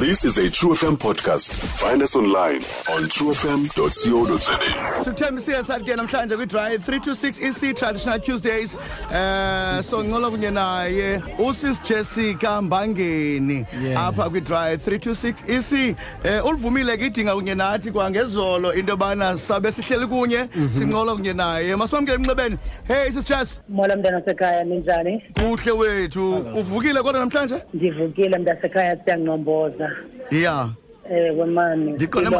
This 0.00 0.24
is 0.24 0.38
a 0.38 0.48
True 0.48 0.70
FM 0.70 0.96
podcast. 0.96 1.52
Find 1.78 2.00
us 2.02 2.16
online 2.16 2.62
on 2.94 3.02
truefm.co.za. 3.14 4.56
Sithembise 5.04 5.52
sathi 5.68 5.84
ke 5.88 5.96
namhlanje 6.00 6.36
kwi 6.40 6.46
drive 6.52 6.80
326 6.86 7.40
EC 7.48 7.76
traditional 7.80 8.18
Tuesdays. 8.26 8.74
Eh 9.12 9.80
so 9.82 10.02
ngcola 10.04 10.30
kunye 10.30 10.50
naye 10.50 11.20
usis 11.38 11.80
Jessica 11.88 12.62
Mbangeni 12.62 13.66
apha 13.96 14.30
kwi 14.30 14.40
drive 14.40 14.80
326 14.86 15.44
EC. 15.56 15.96
Eh 16.24 16.44
ulivumile 16.46 16.96
ke 16.96 17.06
idinga 17.06 17.34
kunye 17.34 17.54
nathi 17.54 17.90
kwangezolo 17.92 18.72
into 18.74 18.96
bana 18.96 19.36
sabe 19.38 19.72
sihleli 19.72 20.06
kunye 20.06 20.48
singcola 20.78 21.12
kunye 21.16 21.32
naye. 21.32 21.76
Masibamkele 21.76 22.14
emnxebeni. 22.18 22.58
Hey 22.88 23.10
sis 23.10 23.24
Jess, 23.24 23.60
Mola 23.68 23.96
mntana 23.96 24.22
sekhaya 24.24 24.64
ninjani? 24.64 25.22
kuhle 25.34 25.72
wethu. 25.72 26.34
Uvukile 26.56 27.02
kodwa 27.02 27.20
namhlanje? 27.20 27.54
Ndivukile 27.74 28.38
mntasekhaya 28.38 28.96
siyanqomboza. 29.04 29.89
Yeah. 30.30 30.70
Ewe 31.10 31.46
mani. 31.46 31.92
ndiqonde 31.92 32.30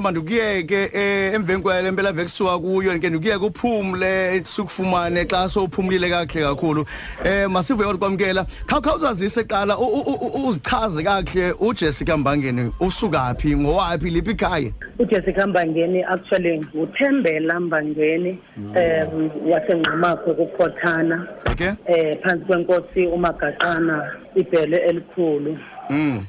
manje 0.00 0.18
ukuyeke 0.18 0.90
eh 0.94 1.34
emveni 1.34 1.62
kwale 1.62 1.90
mpela 1.90 2.12
veke 2.12 2.28
suka 2.28 2.58
kuyo 2.58 2.98
ke 3.00 3.08
ukuyeke 3.08 3.44
uphumule 3.46 4.44
sukufumane 4.44 5.24
xa 5.24 5.48
sowuphumulile 5.48 6.08
kahle 6.08 6.42
kakhulu. 6.44 6.86
Eh 7.24 7.48
masivuye 7.50 7.86
kodwa 7.88 7.98
kwamkela 7.98 8.46
khawukhawuzazise 8.66 9.44
qala 9.44 9.76
uzichaze 9.78 11.02
kahle 11.02 11.52
uJessica 11.58 12.16
Mbangeni 12.16 12.72
usukaphi 12.80 13.56
ngowaphi 13.56 14.10
liphi 14.10 14.30
ikhaya? 14.30 14.70
uJessica 14.98 15.46
Mbangeni 15.46 16.04
actually 16.04 16.64
uthembela 16.74 17.60
Mbangeni 17.60 18.38
um 18.56 19.30
wasengqamakho 19.50 20.34
kuphothana. 20.34 21.26
Okay. 21.50 21.72
Eh 21.86 22.18
phansi 22.22 22.44
kwenkosi 22.44 23.06
umagaqana 23.06 24.12
ibhele 24.36 24.76
elikhulu. 24.76 25.58
Mm. 25.90 26.24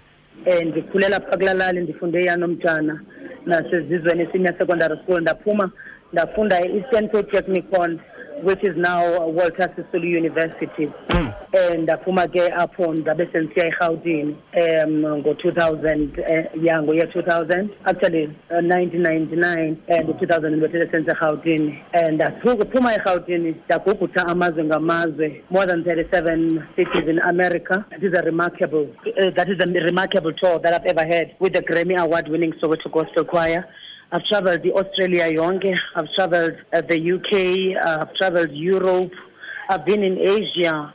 Eh 0.46 0.66
ndikhulela 0.66 1.20
pha 1.20 1.38
kulalali 1.38 1.82
ndifunde 1.82 2.22
eyanomtshana 2.22 3.02
nasezizweni 3.46 4.28
senior 4.32 4.58
secondary 4.58 4.98
school 5.04 5.22
ndaphuma 5.22 5.72
ndafunda 6.14 6.62
e-eastern 6.66 7.10
polytechnicon 7.10 8.00
which 8.44 8.64
is 8.64 8.76
now 8.78 9.28
walter 9.28 9.70
sisulu 9.76 10.18
university. 10.18 10.92
Eh 11.54 11.78
ndaphuma 11.78 12.28
ke 12.28 12.54
apho 12.54 12.94
ndabe 12.94 13.26
sendisiya 13.26 13.66
erhawutini 13.66 14.36
um 14.54 15.18
ngo-2000 15.20 16.08
eh, 16.32 16.46
ya 16.64 16.82
ngoye 16.82 17.02
2000 17.04 17.68
actually 17.86 18.24
uh, 18.26 18.58
1999 18.58 19.76
and 19.88 20.10
2000 20.10 20.50
ndibethele 20.50 20.92
sense 20.92 21.12
erhawutini. 21.12 21.80
And 21.94 22.14
ndaphuma 22.14 22.94
erhawutini 22.94 23.56
ndagugutha 23.66 24.28
amazwe 24.28 24.64
ngamazwe 24.64 25.42
more 25.50 25.68
than 25.68 25.84
37 25.84 26.62
cities 26.76 27.08
in 27.08 27.20
america. 27.20 27.86
That 27.90 28.04
is 28.04 28.14
a 28.14 28.22
remarkable 28.22 28.88
uh, 29.06 29.30
that 29.32 29.50
is 29.50 29.60
a 29.60 29.66
remarkable 29.66 30.34
tour 30.34 30.60
that 30.60 30.74
i've 30.74 30.86
ever 30.86 31.06
had 31.06 31.36
with 31.40 31.54
the 31.54 31.62
grammy 31.62 31.96
award 31.98 32.28
winning 32.28 32.54
soweto 32.54 32.90
gospel 32.92 33.24
choir 33.26 33.66
I've 34.14 34.26
traveled 34.26 34.62
the 34.62 34.74
Australia 34.74 35.32
yonke. 35.32 35.74
I've 35.96 36.12
traveled 36.14 36.58
uh, 36.74 36.82
the 36.82 37.00
UK. 37.16 37.82
Uh, 37.82 38.02
I've 38.02 38.14
traveled 38.16 38.52
Europe. 38.52 39.14
I've 39.70 39.86
been 39.86 40.04
in 40.04 40.18
Asia. 40.18 40.94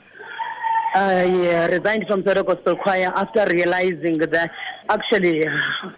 I 0.94 1.24
uh, 1.24 1.68
resigned 1.68 2.06
from 2.08 2.22
Soweto 2.22 2.46
Gospel 2.46 2.76
Choir 2.76 3.10
after 3.16 3.46
realizing 3.50 4.18
that 4.18 4.50
actually 4.88 5.44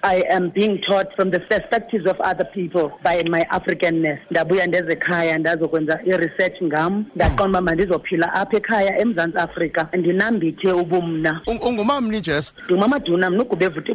I 0.03 0.22
am 0.31 0.50
being 0.50 0.81
taught 0.83 1.14
from 1.17 1.31
the 1.31 1.41
perspectives 1.41 2.06
of 2.06 2.20
other 2.20 2.44
people 2.44 2.98
by 3.03 3.22
my 3.28 3.44
Africanness. 3.50 4.19
Ndabuya 4.31 4.67
ndeze 4.67 4.92
ekhaya 4.92 5.39
ndazokwenza 5.39 6.00
i-research 6.05 6.62
ngam. 6.62 7.05
Ndaqonda 7.16 7.59
uba 7.59 7.61
mandizophila 7.61 8.33
apha 8.34 8.56
ekhaya 8.56 8.98
eMzantsi 9.00 9.39
Afrika. 9.39 9.89
Ndinambithe 9.97 10.72
ubumna. 10.72 11.41
Un- 11.47 11.59
ungumamni 11.62 12.20
Jess? 12.20 12.55
Ndingumamaduna 12.64 13.31
mna 13.31 13.42
ugube 13.42 13.64
evutha 13.64 13.92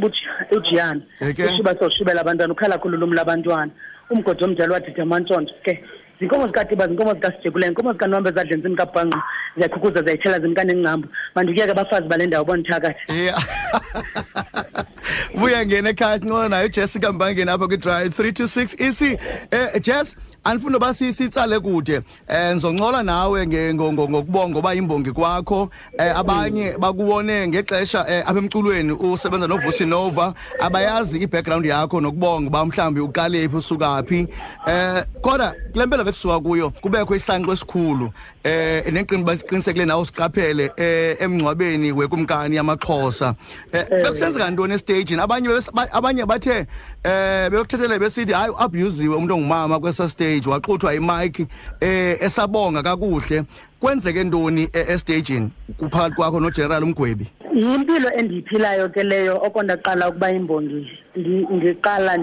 ujiyana 0.51 1.01
ushiba 1.47 1.75
soshubela 1.79 2.21
abantwana 2.21 2.53
ukhala 2.53 2.77
khululum 2.77 3.13
labantwana 3.13 3.71
umgodi 4.09 4.43
omdala 4.43 4.73
wadida 4.73 5.03
amantshontsho 5.03 5.53
ke 5.63 5.83
zinkomo 6.19 6.47
zikatiba 6.47 6.87
zinkomo 6.87 7.13
zikasijekuleyo 7.13 7.71
inkomo 7.71 7.93
zikanwambe 7.93 8.31
zadla 8.31 8.53
entsini 8.55 8.75
kabhanqa. 8.75 9.23
Ziyakhukuza 9.57 10.01
ziyayithela 10.01 10.39
zimkanengcambu 10.39 11.07
mandikuyeke 11.35 11.71
abafazi 11.71 12.07
bale 12.07 12.25
ndawo 12.25 12.45
bonithakathi 12.45 12.99
yeah 15.33 15.39
buya 15.41 15.65
ngene 15.65 15.89
ekhaya 15.89 16.19
sinqola 16.19 16.49
nayo 16.49 16.67
Jessica 16.69 17.11
Mbangeni 17.13 17.51
apha 17.51 17.67
kwi 17.67 17.77
drive 17.77 18.09
326 18.15 18.75
EC 18.79 19.19
eh 19.51 19.79
Jess? 19.81 20.15
Anifuna 20.43 20.79
ba 20.79 20.93
sitsale 20.93 21.59
kude 21.59 22.01
eh 22.27 22.53
ngizoncola 22.55 23.03
nawe 23.03 23.47
ngokubonga 23.73 24.49
ngoba 24.49 24.75
imbongi 24.75 25.11
kwakho. 25.11 25.69
Eh 25.97 26.17
abanye 26.17 26.77
bakuwone 26.77 27.47
ngexesha 27.47 28.05
eh, 28.09 28.23
apha 28.29 28.39
emculweni 28.39 28.91
usebenza 28.91 29.47
noVusi 29.47 29.85
Nova. 29.85 30.33
Abayazi 30.59 31.17
ibackground 31.17 31.65
yakho 31.65 32.01
nokubonga 32.01 32.49
ba 32.49 32.65
mhlambi 32.65 32.99
uqalephi 32.99 33.55
usukaphi 33.55 34.27
eh 34.67 35.03
kodwa 35.21 35.55
kule 35.71 35.85
mpela 35.85 36.03
bekusuka 36.03 36.39
kuyo 36.39 36.69
kubekho 36.69 37.15
isanqo 37.15 37.53
esikhulu 37.53 38.11
eh 38.43 38.85
neqiniso 38.91 39.25
basiqinisekile 39.25 39.85
nawe 39.85 40.05
siqaphele 40.05 40.71
eh 40.77 41.17
emngcwabeni 41.19 41.91
wekumkani 41.91 42.55
yamaxhosa. 42.55 43.35
Bekusenzeka 43.71 44.51
ntoni 44.51 44.73
estagini 44.73 45.21
abanye 45.21 45.49
abanye 45.91 46.25
bathe 46.25 46.67
eh 47.03 47.49
beyokuthathele 47.49 47.99
besithi 47.99 48.33
hayi 48.33 48.53
abusiwe 48.59 49.15
umuntu 49.15 49.33
ongumama 49.33 49.79
kwesa 49.79 50.09
stage 50.09 50.49
waxuthwa 50.49 50.93
imic 50.95 51.39
eh 51.81 52.17
esabonga 52.21 52.83
kakuhle. 52.83 53.43
Kwenzeke 53.79 54.23
ntoni 54.23 54.69
eh, 54.73 54.89
estagini 54.89 55.49
kuphakathi 55.77 56.15
kwakho 56.15 56.39
nogeneral 56.39 56.83
umgwebi? 56.83 57.27
Yimpilo 57.55 58.09
endiyiphilayo 58.11 58.89
ke 58.89 59.03
leyo 59.03 59.35
oko 59.43 59.63
ndaqala 59.63 60.09
ukuba 60.09 60.31
imbongi 60.31 60.87
Ndi- 61.17 61.47
ndiqala 61.51 62.17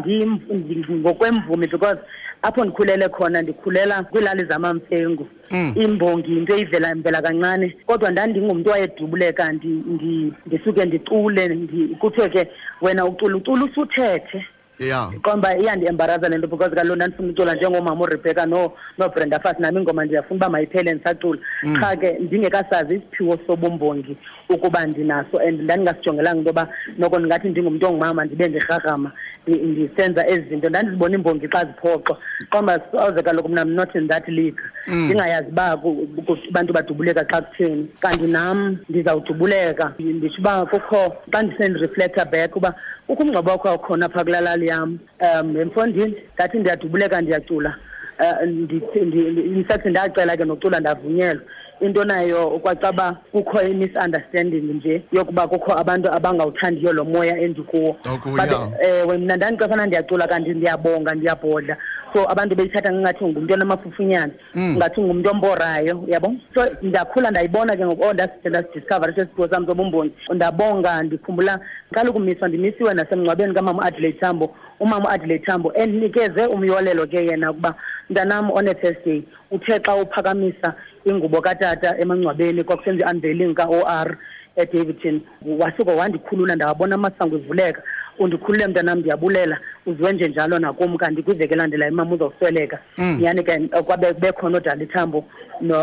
ngokwemvumi 0.90 1.66
because 1.66 1.98
apho 2.42 2.64
ndikhulele 2.64 3.08
khona 3.08 3.42
ndikhulela 3.42 4.02
kwiilali 4.02 4.44
zamamfengu. 4.44 5.26
Imbongi 5.74 6.32
yinto 6.32 6.54
eyivela 6.56 6.94
mvela 6.94 7.22
kancane 7.22 7.76
kodwa 7.86 8.10
ndandingumntu 8.10 8.70
wayedubuleka 8.70 9.52
ndi- 9.52 9.82
ndi- 9.90 10.32
ndisuke 10.46 10.84
ndicule 10.84 11.48
ndi- 11.48 11.96
kuthiwe 11.98 12.28
ke 12.28 12.48
wena 12.80 13.04
ucula 13.04 13.36
ucula 13.36 13.64
usuthethe. 13.64 14.46
Yeah 14.80 15.10
qomba 15.22 15.56
iyandiembaraza 15.58 16.28
le 16.28 16.38
nto 16.38 16.46
because 16.48 16.74
kaloku 16.74 16.96
ndandifuna 16.96 17.28
ucula 17.32 17.54
njengomama 17.54 18.00
urebecca 18.04 18.46
no- 18.46 18.72
nobrenda 18.98 19.38
fast 19.40 19.60
nami 19.60 19.80
ingoma 19.80 20.04
ndiyafuna 20.04 20.36
uba 20.36 20.48
mayiphele 20.50 20.94
ndisacula 20.94 21.40
qha 21.80 21.96
ke 21.96 22.12
ndingekasazi 22.20 22.94
isiphiwo 22.94 23.38
sobumbongi. 23.46 24.16
Ukuba 24.54 24.86
ndinaso 24.86 25.38
and 25.38 25.60
ndandingasijongelanga 25.62 26.38
into 26.38 26.48
yoba 26.50 26.68
noko 26.98 27.18
ndingathi 27.18 27.48
ndingumntu 27.48 27.86
ongumama 27.86 28.24
ndibe 28.24 28.48
ndirharhama 28.48 29.12
ndi- 29.46 29.62
ndisenza 29.66 30.26
ezi 30.28 30.48
zinto. 30.48 30.68
Ndandizibona 30.68 31.14
imbongi 31.14 31.48
xa 31.48 31.64
ziphoxwa. 31.64 32.18
Qomba 32.50 32.80
soze 32.92 33.22
kaloku 33.22 33.48
mna 33.48 33.62
I'm 33.62 33.74
not 33.74 33.94
in 33.94 34.08
that 34.08 34.28
league. 34.28 34.60
Ndingayazi 34.86 35.48
uba 35.48 35.76
ku- 35.76 36.06
ku- 36.26 36.38
abantu 36.50 36.72
badubuleka 36.72 37.24
xa 37.24 37.40
kutheni. 37.42 37.88
Kanti 38.00 38.24
nam 38.26 38.78
ndizawudubuleka. 38.88 39.92
Nditsho 39.98 40.40
uba 40.40 40.66
kukho 40.66 41.16
xa 41.32 41.42
ndisendireflecta 41.42 42.24
back 42.24 42.56
uba 42.56 42.74
kukho 43.06 43.22
umngcwabo 43.22 43.50
wakho 43.50 43.68
awukhona 43.68 44.08
phaa 44.08 44.24
kulaa 44.24 44.40
lali 44.40 44.66
yam. 44.68 44.98
Um 45.20 45.56
emfondini 45.60 46.14
ndathi 46.34 46.58
ndiyadubuleka 46.58 47.20
ndiyacula. 47.20 47.74
Um 48.20 48.48
ndithi- 48.66 49.04
ndi- 49.04 49.30
ndi- 49.32 49.46
in 49.56 49.64
fact 49.64 49.86
ndacela 49.86 50.36
ke 50.36 50.44
nokucula 50.44 50.80
ndavunyelwa. 50.80 51.42
Into 51.80 52.04
nayo 52.04 52.58
kwacaba 52.62 53.16
kukho 53.32 53.62
i-misunderstanding 53.62 54.62
nje 54.74 55.02
yokuba 55.12 55.46
kukho 55.46 55.78
abantu 55.78 56.12
abangawuthandiyo 56.12 56.92
lo 56.92 57.04
moya 57.04 57.40
endikuwo 57.40 57.96
Okuya. 58.14 58.36
but 58.36 58.84
ewe 58.84 59.18
mna 59.18 59.36
ndandixefana 59.36 59.86
ndiyacula 59.86 60.28
kanti 60.28 60.50
ndiyabonga 60.50 61.14
ndiyabhodla. 61.14 61.76
So 62.12 62.30
abantu 62.30 62.56
beyithatha 62.56 62.92
ngathi 62.92 63.24
ngumntu 63.24 63.54
onamafufunyana 63.54 64.32
ngathi 64.56 65.00
ngumntu 65.00 65.30
omborayo 65.30 66.04
yabo? 66.06 66.34
So 66.54 66.66
ndakhula 66.82 67.30
ndayibona 67.30 67.76
ke 67.76 67.86
ngoku 67.86 68.02
oh 68.04 68.12
ndaside 68.12 68.48
ndasidiscovera 68.48 69.14
sesiphiwo 69.14 69.48
sam 69.48 69.66
sobumbongi 69.66 70.12
ndabonga 70.34 71.02
ndikhumbula 71.02 71.60
kaloku 71.92 72.20
miswa 72.20 72.48
ndimisiwe 72.48 72.94
nasemngcwabeni 72.94 73.54
kamama 73.54 73.82
uadelaide 73.82 74.18
tambo. 74.18 74.56
Umama 74.80 75.08
uadelaide 75.08 75.44
tambo 75.46 75.72
endinikeze 75.74 76.46
umyolelo 76.46 77.06
ke 77.06 77.26
yena 77.26 77.50
ukuba 77.50 77.74
mntanam 78.10 78.50
on 78.50 78.68
a 78.68 78.74
thursday 78.74 79.22
uthe 79.50 79.80
xa 79.80 79.94
uphakamisa 79.94 80.74
ingubo 81.04 81.40
katata 81.40 81.98
emangcwabeni 81.98 82.64
kwakusenza 82.64 83.06
i-unveiling 83.06 83.54
ka-o 83.54 83.84
r 83.86 84.16
edavidson. 84.56 85.20
Wasuke 85.58 85.90
wandikhulula 85.90 86.56
ndawabona 86.56 86.94
amasango 86.94 87.36
ivuleka 87.36 87.82
undikhulule 88.18 88.66
mntanam 88.66 88.98
ndiyabulela. 88.98 89.58
Uziwe 89.86 90.12
nje 90.12 90.28
njalo 90.28 90.58
nakum 90.58 90.96
kanti 90.96 91.22
kwiveki 91.22 91.54
elandelayo 91.54 91.92
imam 91.92 92.12
uzawusweleka 92.12 92.78
nyani 92.98 93.42
ke 93.42 93.58
kwabe 93.84 94.12
bekhona 94.12 94.56
odala 94.56 94.82
ithambo 94.82 95.24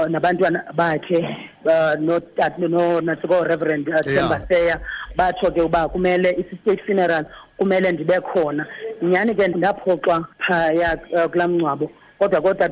nabantwana 0.10 0.64
bakhe 0.76 1.18
uh, 1.66 1.94
tembaseya 2.00 3.02
nasiko-reverend 3.02 3.90
uh, 3.90 4.00
Themba 4.02 4.42
Seya. 4.48 4.80
Batsho 5.16 5.52
ke 5.52 5.62
uba 5.62 5.88
kumele 5.88 6.32
isi-state 6.32 6.86
funeral 6.86 7.26
kumele 7.58 7.92
ndibe 7.92 8.22
khona. 8.22 8.66
Nyani 9.02 9.36
ke 9.36 9.48
ndaphoxwa 9.48 10.28
phaya 10.38 11.00
uh, 11.14 11.26
kulaa 11.26 11.48
mngcwabo 11.48 11.92
kodwa 12.20 12.42
kodwa 12.42 12.70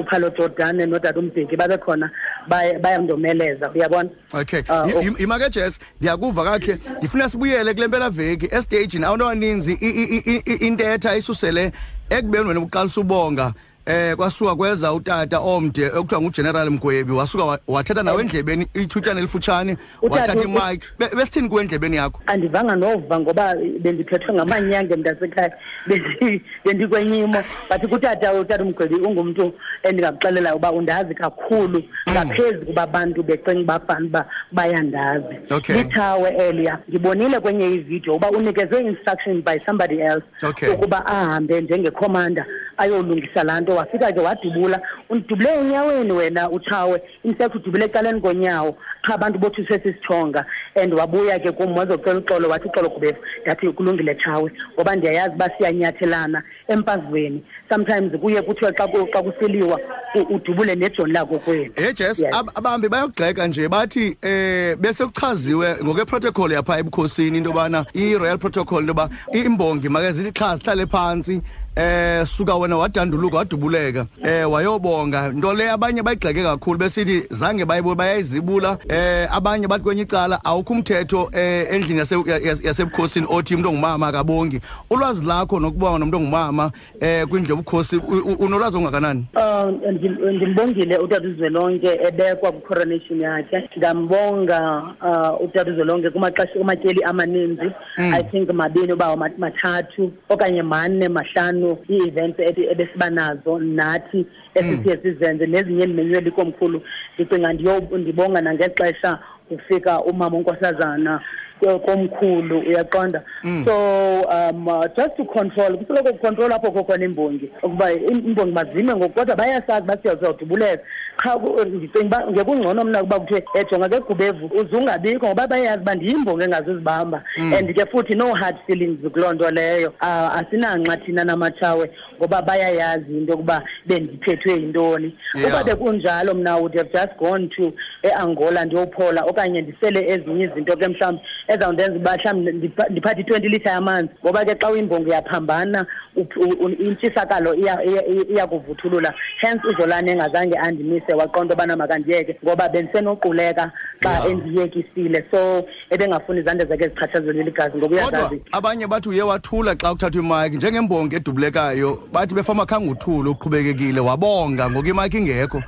uphalo 0.00 0.30
jordan 0.30 0.76
nodade 0.88 1.18
umbheki 1.18 1.56
babekhona 1.56 2.10
baya- 2.48 2.78
bayandomeleza. 2.78 3.70
Uyabona? 3.74 4.08
Okay. 4.32 4.62
Ah, 4.68 4.84
I- 4.86 4.92
ok- 4.94 5.06
i- 5.18 5.22
ima 5.22 5.38
ke 5.38 5.50
jess 5.50 5.78
ndiyakuva 6.00 6.44
kakuhle 6.44 6.78
ndifuna 6.98 7.28
sibuyele 7.28 7.74
kule 7.74 7.86
mpela 7.86 8.10
veki 8.10 8.48
estagini 8.50 9.04
abantu 9.04 9.24
abaninzi 9.24 9.72
i- 9.72 9.86
i- 9.86 10.22
i- 10.36 10.42
i- 10.52 10.66
intetha 10.66 11.16
isusele 11.16 11.72
ekubeni 12.10 12.48
wena 12.48 12.60
uqalisa 12.60 13.00
ubonga. 13.00 13.52
Eh 13.86 14.16
kwasuka 14.16 14.54
kweza 14.56 14.92
utata 14.92 15.40
omde 15.40 15.82
ekuthiwa 15.86 16.20
ngugeneral 16.20 16.70
mgwebi 16.70 17.12
wasuka 17.12 17.44
wa- 17.44 17.58
wathatha 17.68 18.02
nawe 18.02 18.20
endlebeni 18.22 18.66
ithutyana 18.74 19.18
elifutshane 19.18 19.76
Utata 20.02 20.20
wathatha 20.20 20.40
u- 20.40 20.44
imike 20.44 20.86
Be- 20.98 21.08
besithini 21.16 21.48
kuwe 21.48 21.62
endlebeni 21.62 21.96
yakho? 21.96 22.20
Andivanga 22.26 22.76
nova 22.76 23.20
ngoba 23.20 23.54
bendiphethwe 23.80 24.34
ngamanyanga 24.34 24.96
mntasekhaya 24.96 25.52
Bendi- 25.86 26.40
bendikwenyimo 26.64 27.42
but 27.70 27.90
kutata 27.90 28.32
utata 28.34 28.62
umgwebi 28.64 28.94
ungumntu 28.94 29.52
endingakuxelela 29.82 30.54
uba 30.54 30.72
undazi 30.72 31.14
kakhulu 31.14 31.82
ngaphezu 32.10 32.66
kuba 32.66 32.82
abantu 32.82 33.22
becinga 33.22 33.60
uba 33.60 33.80
fani 33.80 34.06
uba 34.06 34.26
bayandazi. 34.52 35.34
Okay. 35.50 35.76
lithawe 35.76 36.28
eliya 36.30 36.78
ndibonile 36.88 37.40
kwenye 37.40 37.70
ividiyo 37.74 38.14
uba 38.14 38.30
unikezwe 38.30 38.80
instruction 38.80 39.42
by 39.42 39.58
somebody 39.66 39.98
else 40.00 40.24
Okay. 40.42 40.68
ukuba 40.68 41.06
ahambe 41.06 41.60
njengekhomanda 41.60 42.46
ayolungisa 42.76 43.44
laa 43.44 43.60
nto 43.60 43.71
wafika 43.74 44.12
ke 44.12 44.20
wadubula. 44.20 44.80
Undibule 45.10 45.54
enyaweni 45.54 46.12
wena 46.12 46.50
utshawe 46.50 47.02
infact 47.24 47.54
udubule 47.54 47.84
ecaleni 47.84 48.20
konyawo. 48.20 48.76
Qha 49.02 49.14
abantu 49.14 49.38
bothi 49.38 49.66
sesisithonga 49.66 50.44
and 50.76 50.92
wabuya 50.94 51.38
ke 51.38 51.52
kum 51.52 51.76
wazocela 51.76 52.18
uxolo 52.20 52.48
wathi 52.48 52.68
uxolo 52.68 52.88
gubevu 52.88 53.18
ndathi 53.42 53.68
kulungile 53.72 54.14
tshawe 54.14 54.52
ngoba 54.74 54.96
ndiyayazi 54.96 55.34
uba 55.34 55.50
siyanyathelana 55.58 56.42
empazweni. 56.68 57.42
Sometimes 57.68 58.12
kuye 58.20 58.42
kuthiwe 58.42 58.72
xa 58.72 58.86
ku- 58.88 59.06
xa 59.12 59.22
kusiliwa 59.22 59.80
u- 60.14 60.34
udubule 60.34 60.74
nejoni 60.74 61.12
lakho 61.12 61.38
kwenu 61.38 61.72
Eh 61.76 61.94
Jess 61.94 62.18
Yes. 62.20 62.34
ab- 62.34 62.50
abahambi 62.54 62.88
bayogxeka 62.88 63.46
nje 63.46 63.68
bathi 63.68 64.16
eh 64.22 64.76
bese 64.76 65.06
kuchaziwe 65.06 65.76
ngoke 65.84 66.04
protocol 66.04 66.52
yapha 66.52 66.78
ebukhosini 66.78 67.38
into 67.38 67.52
bana 67.52 67.84
i 67.94 68.14
royal 68.18 68.38
protocol 68.38 68.80
into 68.80 68.94
ba 68.94 69.08
imbongi 69.32 69.88
make 69.88 70.12
zithi 70.12 70.32
xa 70.32 70.58
sihlale 70.58 70.86
phansi 70.86 71.40
eh 71.76 72.24
suka 72.26 72.54
wena 72.56 72.76
wadanduluka 72.76 73.36
wadubuleka. 73.36 74.06
Eh 74.24 74.50
wayobonga. 74.50 75.28
Nto 75.28 75.52
le 75.54 75.70
abanye 75.70 76.02
bayigxeke 76.02 76.42
kakhulu 76.42 76.78
besithi 76.78 77.22
zange 77.30 77.64
bayibona 77.64 77.94
bayayizibula. 77.96 78.78
Eh 78.88 79.26
abanye 79.36 79.66
bathi 79.68 79.82
kwenye 79.84 80.02
icala 80.02 80.40
awukho 80.44 80.72
umthetho 80.74 81.30
eh 81.32 81.66
endlini 81.70 82.00
yase- 82.00 82.24
yase- 82.44 82.66
yasebukhosini 82.66 83.26
othi 83.30 83.54
umuntu 83.54 83.68
ongumama 83.68 84.06
akabongi. 84.08 84.60
Ulwazi 84.90 85.24
lakho 85.24 85.60
nokubonga 85.60 85.98
nomuntu 85.98 86.16
ongumama 86.16 86.70
eh 87.00 87.26
kwindlu 87.26 87.50
yobukhosi 87.50 87.96
u- 87.96 88.00
u- 88.28 88.36
unolwazi 88.44 88.76
ongakanani 88.76 89.26
Uh, 89.34 89.70
ndim- 89.90 90.30
ndimbongile 90.36 90.96
utata 90.98 91.28
uzwelonke 91.28 92.00
ebekwa 92.08 92.52
kwi-coronation 92.52 93.20
yakhe. 93.20 93.68
Ndambonga 93.76 94.82
uh, 95.00 95.44
utata 95.44 95.70
uzwelonke 95.70 96.10
kumaxesha 96.10 96.58
kumatyeli 96.58 97.02
amaninzi. 97.04 97.70
I 97.98 98.22
think 98.22 98.52
mabini 98.52 98.92
uba 98.92 99.16
ma- 99.16 99.30
mathathu 99.38 100.12
okanye 100.28 100.62
mane 100.62 101.08
mahlanu 101.08 101.61
ii-events 101.90 102.38
ebesiba 102.72 103.10
nazo 103.10 103.58
nathi 103.58 104.26
esithiye 104.54 104.96
sizenze 105.02 105.46
nezinye 105.46 105.82
endimenywe 105.84 106.20
likomkhulu 106.20 106.82
ndicinga 107.18 107.52
ndibonga 107.98 108.40
nangexesha 108.40 109.18
kufika 109.48 110.00
umama 110.04 110.36
unkosazana 110.36 111.12
ko- 111.18 111.24
komkhulu 111.66 112.58
uyaqonda. 112.58 113.22
So 113.64 114.22
um 114.30 114.68
uh, 114.68 114.86
just 114.96 115.16
to 115.16 115.24
control 115.24 115.76
kusoloko 115.78 116.12
kucontrol 116.12 116.52
apho 116.52 116.70
kokhona 116.70 117.04
imbongi 117.04 117.50
ukuba 117.62 117.92
im- 117.92 118.26
imbongi 118.26 118.52
mazime 118.52 118.94
ngoku 118.94 119.14
kodwa 119.14 119.36
bayasazi 119.36 119.82
uba 119.84 119.96
siyazawudubuleka 119.96 120.82
qha 121.16 121.36
ku- 121.38 121.64
ndicinga 121.64 122.06
uba 122.06 122.30
ngekungcono 122.30 122.84
mna 122.84 123.00
ukuba 123.02 123.20
kuthiwe 123.20 123.42
ejonga 123.54 123.88
ke 123.88 124.00
gubevu 124.00 124.46
uze 124.46 124.76
ungabikho 124.76 125.26
ngoba 125.26 125.46
bayazi 125.46 125.82
uba 125.82 125.94
ndiyimbongi 125.94 126.44
engazuzibamba 126.44 127.22
and 127.58 127.74
ke 127.74 127.86
futhi 127.86 128.14
no 128.14 128.34
hard 128.34 128.56
feelings 128.66 128.98
kuloo 129.12 129.32
nto 129.32 129.50
leyo. 129.50 129.92
Ah, 130.00 130.32
asinanxa 130.34 130.96
thina 130.96 131.24
namatshawe 131.24 131.90
ngoba 132.18 132.42
bayayazi 132.42 133.18
into 133.18 133.32
yokuba 133.32 133.62
bendiphethwe 133.86 134.52
yintoni. 134.52 135.14
Yeah. 135.34 135.48
uba 135.48 135.64
bekunjalo 135.64 136.34
mna 136.34 136.56
would 136.56 136.74
have 136.76 136.92
just 136.92 137.16
gone 137.18 137.48
to 137.48 137.72
eangola 138.02 138.64
ndiyophola 138.64 139.24
okanye 139.24 139.60
ndisele 139.62 140.08
ezinye 140.08 140.44
izinto 140.44 140.76
ke 140.76 140.88
mhlawumbi 140.88 141.22
ezawundenza 141.54 141.96
uba 141.96 142.16
mhlawumbi 142.16 142.52
ndipha- 142.52 142.90
ndiphathe 142.90 143.20
i-twenty 143.20 143.48
litre 143.48 143.70
yamanzi 143.72 144.12
ngoba 144.24 144.44
ke 144.44 144.54
xa 144.54 144.70
uyimbongi 144.70 145.10
yaphambana 145.10 145.86
up- 146.16 146.36
u- 146.36 146.64
u- 146.64 146.68
intshisakalo 146.68 147.54
iya- 147.54 147.84
iya 147.84 148.02
iya 148.34 148.46
kuvuthulula 148.46 149.14
hence 149.40 149.66
uzolane 149.68 150.12
engazange 150.12 150.56
andimise 150.58 151.14
waqonda 151.14 151.54
ubana 151.54 151.76
makandiyeke 151.76 152.36
ngoba 152.44 152.68
bendisenoquleka 152.68 153.72
xa 154.02 154.28
endiyekisile. 154.28 155.24
So 155.30 155.64
ebengafuni 155.90 156.40
izandla 156.40 156.64
zakhe 156.64 156.88
zichatshazelwe 156.88 157.44
ligazi 157.44 157.78
ngoba 157.78 157.96
kodwa 157.96 158.18
uyazazi 158.20 158.42
abanye 158.52 158.86
bathi 158.86 159.08
uye 159.08 159.22
wathula 159.22 159.74
xa 159.74 159.90
kuthathwa 159.92 160.22
imaki 160.22 160.56
njengembongi 160.56 161.16
edubulekayo 161.16 161.98
bathi 162.12 162.34
befama 162.34 162.66
khange 162.66 162.90
uthule 162.90 163.30
uqhubekekile 163.30 164.00
wabonga 164.00 164.70
ngoku 164.70 164.88
imaki 164.88 165.16
ingekho. 165.18 165.62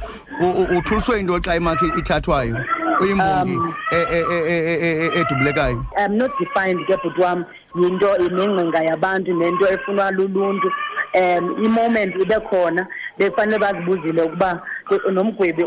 Uthuliswe 0.79 1.21
into 1.21 1.41
xa 1.41 1.57
imaki 1.57 1.85
ithathwayo 1.99 2.57
uyimbongi 3.01 3.59
e- 3.93 4.07
e- 4.13 4.25
e- 4.31 5.07
e- 5.07 5.21
edubulekayo? 5.21 5.85
I'm 5.99 6.17
not 6.17 6.31
defined 6.39 6.81
ke 6.87 6.97
bhuti 7.03 7.21
wam 7.21 7.45
yinto 7.75 8.17
inengqinga 8.17 8.85
yabantu 8.85 9.35
nento 9.35 9.67
efunwa 9.69 10.11
luluntu. 10.11 10.73
Um 11.15 11.65
i-moment 11.65 12.15
ibe 12.23 12.35
khona 12.51 12.87
befanele 13.19 13.59
bazibuzile 13.59 14.23
ukuba 14.23 14.63
nomgwebi 15.13 15.65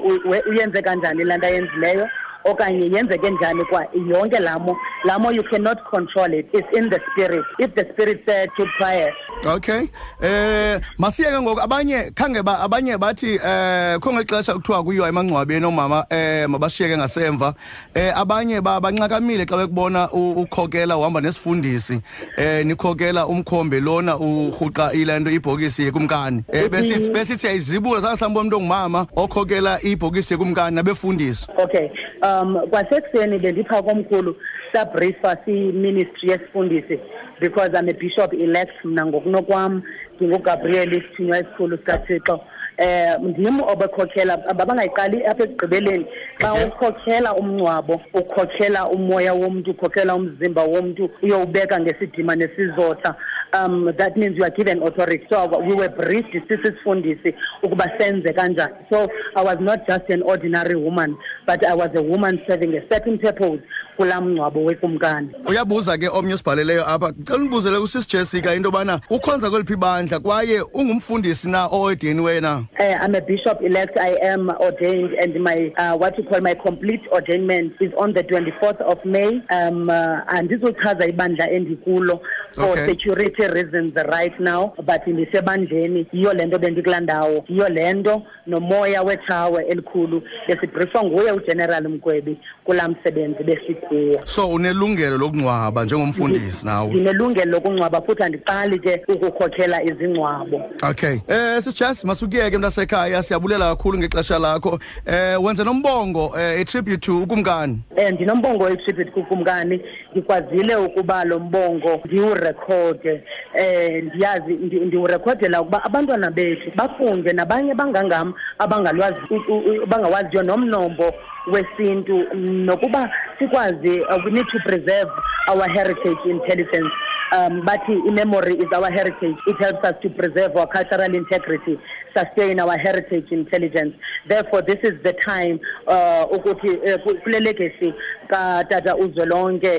uyenze 0.49 0.81
kanjani 0.81 1.23
laa 1.23 1.37
nto 1.37 1.47
ayenzileyo. 1.47 2.07
Okanye 2.45 2.89
yenzeke 2.95 3.29
njani 3.29 3.63
kwa 3.65 3.85
yonke 4.13 4.39
lamo 4.39 4.77
lamo 5.05 5.31
you 5.31 5.43
cannot 5.43 5.77
control 5.91 6.33
it. 6.33 6.47
It's 6.53 6.77
in 6.77 6.89
the 6.89 6.99
spirit. 7.11 7.45
If 7.59 7.75
the 7.75 7.85
spirit 7.93 8.23
said 8.27 8.49
keep 8.55 8.67
quiet 8.77 9.13
okay. 9.45 9.89
Eh 10.21 10.79
masiyeke 10.97 11.41
ngoku 11.41 11.61
abanye 11.61 12.11
khange 12.15 12.43
ba 12.43 12.59
abanye 12.59 12.97
bathi 12.97 13.35
eh 13.35 13.99
kho 13.99 14.13
ngexesha 14.13 14.53
kuthiwa 14.53 14.83
kuyiwa 14.83 15.07
emangcwabeni 15.09 15.65
omama 15.65 16.05
eh 16.09 16.47
mabashiyeke 16.49 16.97
ngasemva. 16.97 17.53
Eh 17.95 18.17
abanye 18.17 18.61
ba 18.61 18.79
banxakamile 18.81 19.45
xa 19.45 19.57
bekubona 19.57 20.09
u- 20.11 20.31
ukhokela 20.41 20.97
uhamba 20.97 21.21
nesifundisi. 21.21 21.99
Eh 22.37 22.65
nikhokela 22.65 23.27
umkhombe 23.27 23.79
lona 23.79 24.17
uhuqa 24.17 24.93
ilento 24.93 25.31
ibhokisi 25.31 25.83
yekumkani. 25.83 26.43
Eh 26.53 26.69
besithi 26.69 27.09
besithi 27.11 27.47
ayizibula 27.47 28.01
zange 28.01 28.17
sambona 28.17 28.37
umuntu 28.47 28.57
ongumama 28.57 29.07
okhokela 29.15 29.79
ibhokisi 29.81 30.33
yekumkani 30.33 30.75
nabefundisi. 30.75 31.47
Okay. 31.57 31.89
Um 32.27 32.67
kwasekuseni 32.69 33.39
bendipha 33.39 33.81
komkhulu 33.81 34.35
sabriefa 34.73 35.37
si-ministry 35.45 36.29
yesifundisi 36.29 36.99
because 37.39 37.69
i'm 37.73 37.89
a 37.89 37.93
bishop 37.93 38.33
elect 38.33 38.85
mna 38.85 39.05
ngokunokwam 39.05 39.81
ndingugabriel 40.15 40.93
isithunywa 40.93 41.37
esikhulu 41.37 41.77
sikathixo. 41.77 42.39
Eh 42.77 43.15
ndim 43.21 43.61
obekhokhela 43.61 44.37
babangayiqali 44.37 45.25
apha 45.25 45.43
ekugqibeleni. 45.43 46.05
Xa 46.41 46.51
Okay. 46.51 46.65
ukhokhela 46.65 47.33
umngcwabo 47.35 48.01
ukhokhela 48.13 48.89
umoya 48.89 49.33
womntu 49.33 49.71
ukhokhela 49.71 50.15
umzimba 50.15 50.63
womntu 50.63 51.09
uyowubeka 51.23 51.79
ngesidima 51.79 52.35
nesizotha. 52.35 53.15
Um 53.53 53.85
that 53.97 54.17
means 54.17 54.37
you 54.37 54.43
are 54.43 54.49
given 54.49 54.81
authority. 54.83 55.25
So 55.29 55.59
we 55.61 55.73
were 55.75 55.89
briefed 55.89 56.33
sisifundisi 56.47 57.35
ukuba 57.63 57.85
senze 57.99 58.33
kanjani. 58.33 58.75
So 58.89 59.07
i 59.35 59.43
was 59.43 59.57
not 59.59 59.87
just 59.87 60.09
an 60.09 60.21
ordinary 60.23 60.75
woman 60.75 61.17
but 61.45 61.65
i 61.65 61.73
was 61.75 61.89
a 61.95 62.01
woman 62.01 62.41
serving 62.47 62.75
a 62.75 62.81
certain 62.91 63.17
purpose 63.19 63.61
kulaa 63.97 64.21
mngcwabo 64.21 64.63
wekumkani 64.65 65.29
uyabuza 65.45 65.97
ke 65.97 66.07
omnye 66.09 66.33
osibhaleleyo 66.33 66.89
apha 66.89 67.13
cela 67.23 67.37
undibuzele 67.39 67.79
kusisi 67.79 68.07
Jessica 68.17 68.55
into 68.55 68.71
bana 68.71 68.99
ukhonza 69.09 69.49
kweliphi 69.49 69.73
ibandla 69.73 70.19
kwaye 70.19 70.61
ungumfundisi 70.61 71.49
na 71.49 71.67
oediniweyo 71.67 72.41
na 72.41 72.63
Uh, 72.79 72.95
I'm 73.03 73.15
a 73.15 73.21
bishop 73.21 73.61
elect. 73.63 73.97
I 73.97 74.17
am 74.23 74.49
ordained, 74.49 75.13
and 75.13 75.33
my 75.43 75.73
uh, 75.77 75.97
what 75.97 76.17
you 76.17 76.23
call 76.23 76.41
my 76.41 76.53
complete 76.53 77.01
ordainment 77.11 77.73
is 77.81 77.91
on 77.97 78.13
the 78.13 78.23
24th 78.23 78.79
of 78.81 79.03
May. 79.05 79.41
Um, 79.49 79.89
uh, 79.89 80.21
and 80.29 80.47
this 80.49 80.61
will 80.61 80.73
chaza 80.73 81.07
ibandla 81.09 81.49
endikulo 81.51 82.19
for 82.53 82.63
Okay. 82.67 82.85
security 82.87 83.47
reasons 83.47 83.93
right 84.09 84.39
now. 84.39 84.73
But 84.85 85.07
ndisebandleni 85.07 86.07
yiyo 86.13 86.33
lento 86.33 86.59
bendikulaa 86.59 86.99
ndawo 86.99 87.45
yiyo 87.47 87.69
lento 87.69 88.23
nomoya 88.47 89.01
wecawe 89.03 89.63
elikhulu 89.65 90.23
besibrifwa 90.47 91.03
nguye 91.03 91.31
ugeneral 91.31 91.87
Mgwebi 91.89 92.37
kulaa 92.63 92.87
msebenzi 92.87 93.43
besikuwo. 93.89 94.21
so 94.25 94.47
unelungelo 94.49 95.17
lokungcwaba 95.17 95.83
njengomfundisi 95.85 96.65
nawe? 96.65 96.87
Ndinelungelo 96.89 97.51
lokungcwaba 97.51 98.01
futhi 98.01 98.23
andiqali 98.23 98.79
ke 98.79 99.01
ukukhokhela 99.07 99.83
izingcwabo. 99.83 100.61
okay. 100.89 101.17
Eh 101.27 101.61
sisijas 101.63 102.03
masukiyeke 102.05 102.57
mntasekhaya 102.57 103.23
siyabulela 103.23 103.75
kakhulu 103.75 103.97
ngexesha 103.97 104.39
lakho. 104.39 104.79
Eh 105.05 105.43
wenze 105.43 105.63
nombongo 105.63 106.31
eh, 106.39 106.61
a 106.61 106.65
tribute 106.65 107.01
to 107.01 107.17
ukumkani. 107.23 107.79
Um 107.97 108.13
ndinombongo 108.13 108.63
wetribute 108.63 109.11
kukumkani 109.11 109.81
ndikwazile 110.11 110.75
ukuba 110.75 111.23
lo 111.25 111.39
mbongo 111.39 112.01
ndiwure 112.05 112.37
ndiwurekhode 112.37 113.23
um 113.59 114.05
ndiyazi 114.05 114.53
ndi- 114.53 114.85
ndiwurekhodela 114.85 115.61
ukuba 115.61 115.83
abantwana 115.83 116.31
bethu 116.31 116.71
bafunde 116.75 117.33
nabanye 117.33 117.73
bangangam 117.73 118.33
abangalwazi 118.59 119.21
u- 119.29 119.35
u- 119.57 119.83
abangawaziyo 119.83 120.43
nomnombo 120.43 121.13
wesintu. 121.51 122.35
Nokuba 122.35 123.09
sikwazi 123.39 123.99
uh, 124.01 124.17
we 124.25 124.31
need 124.31 124.47
to 124.47 124.59
preserve 124.59 125.11
our 125.47 125.69
heritage 125.69 126.17
intelligence. 126.25 126.91
Um 127.33 127.61
bathi 127.61 127.93
i-memory 128.07 128.53
is 128.53 128.71
our 128.73 128.89
heritage. 128.89 129.35
It 129.47 129.57
helps 129.59 129.83
us 129.83 129.95
to 130.01 130.09
preserve 130.09 130.55
our 130.55 130.67
cultural 130.67 131.13
integrity 131.13 131.77
sustain 132.15 132.59
our 132.59 132.77
heritage 132.77 133.31
intelligence. 133.31 133.95
Therefore 134.27 134.61
this 134.61 134.79
is 134.83 135.01
the 135.03 135.13
time 135.13 135.59
uh 135.87 136.25
ukuthi 136.31 136.69
uh, 136.87 136.97
kule 137.23 137.39
legacy 137.39 137.93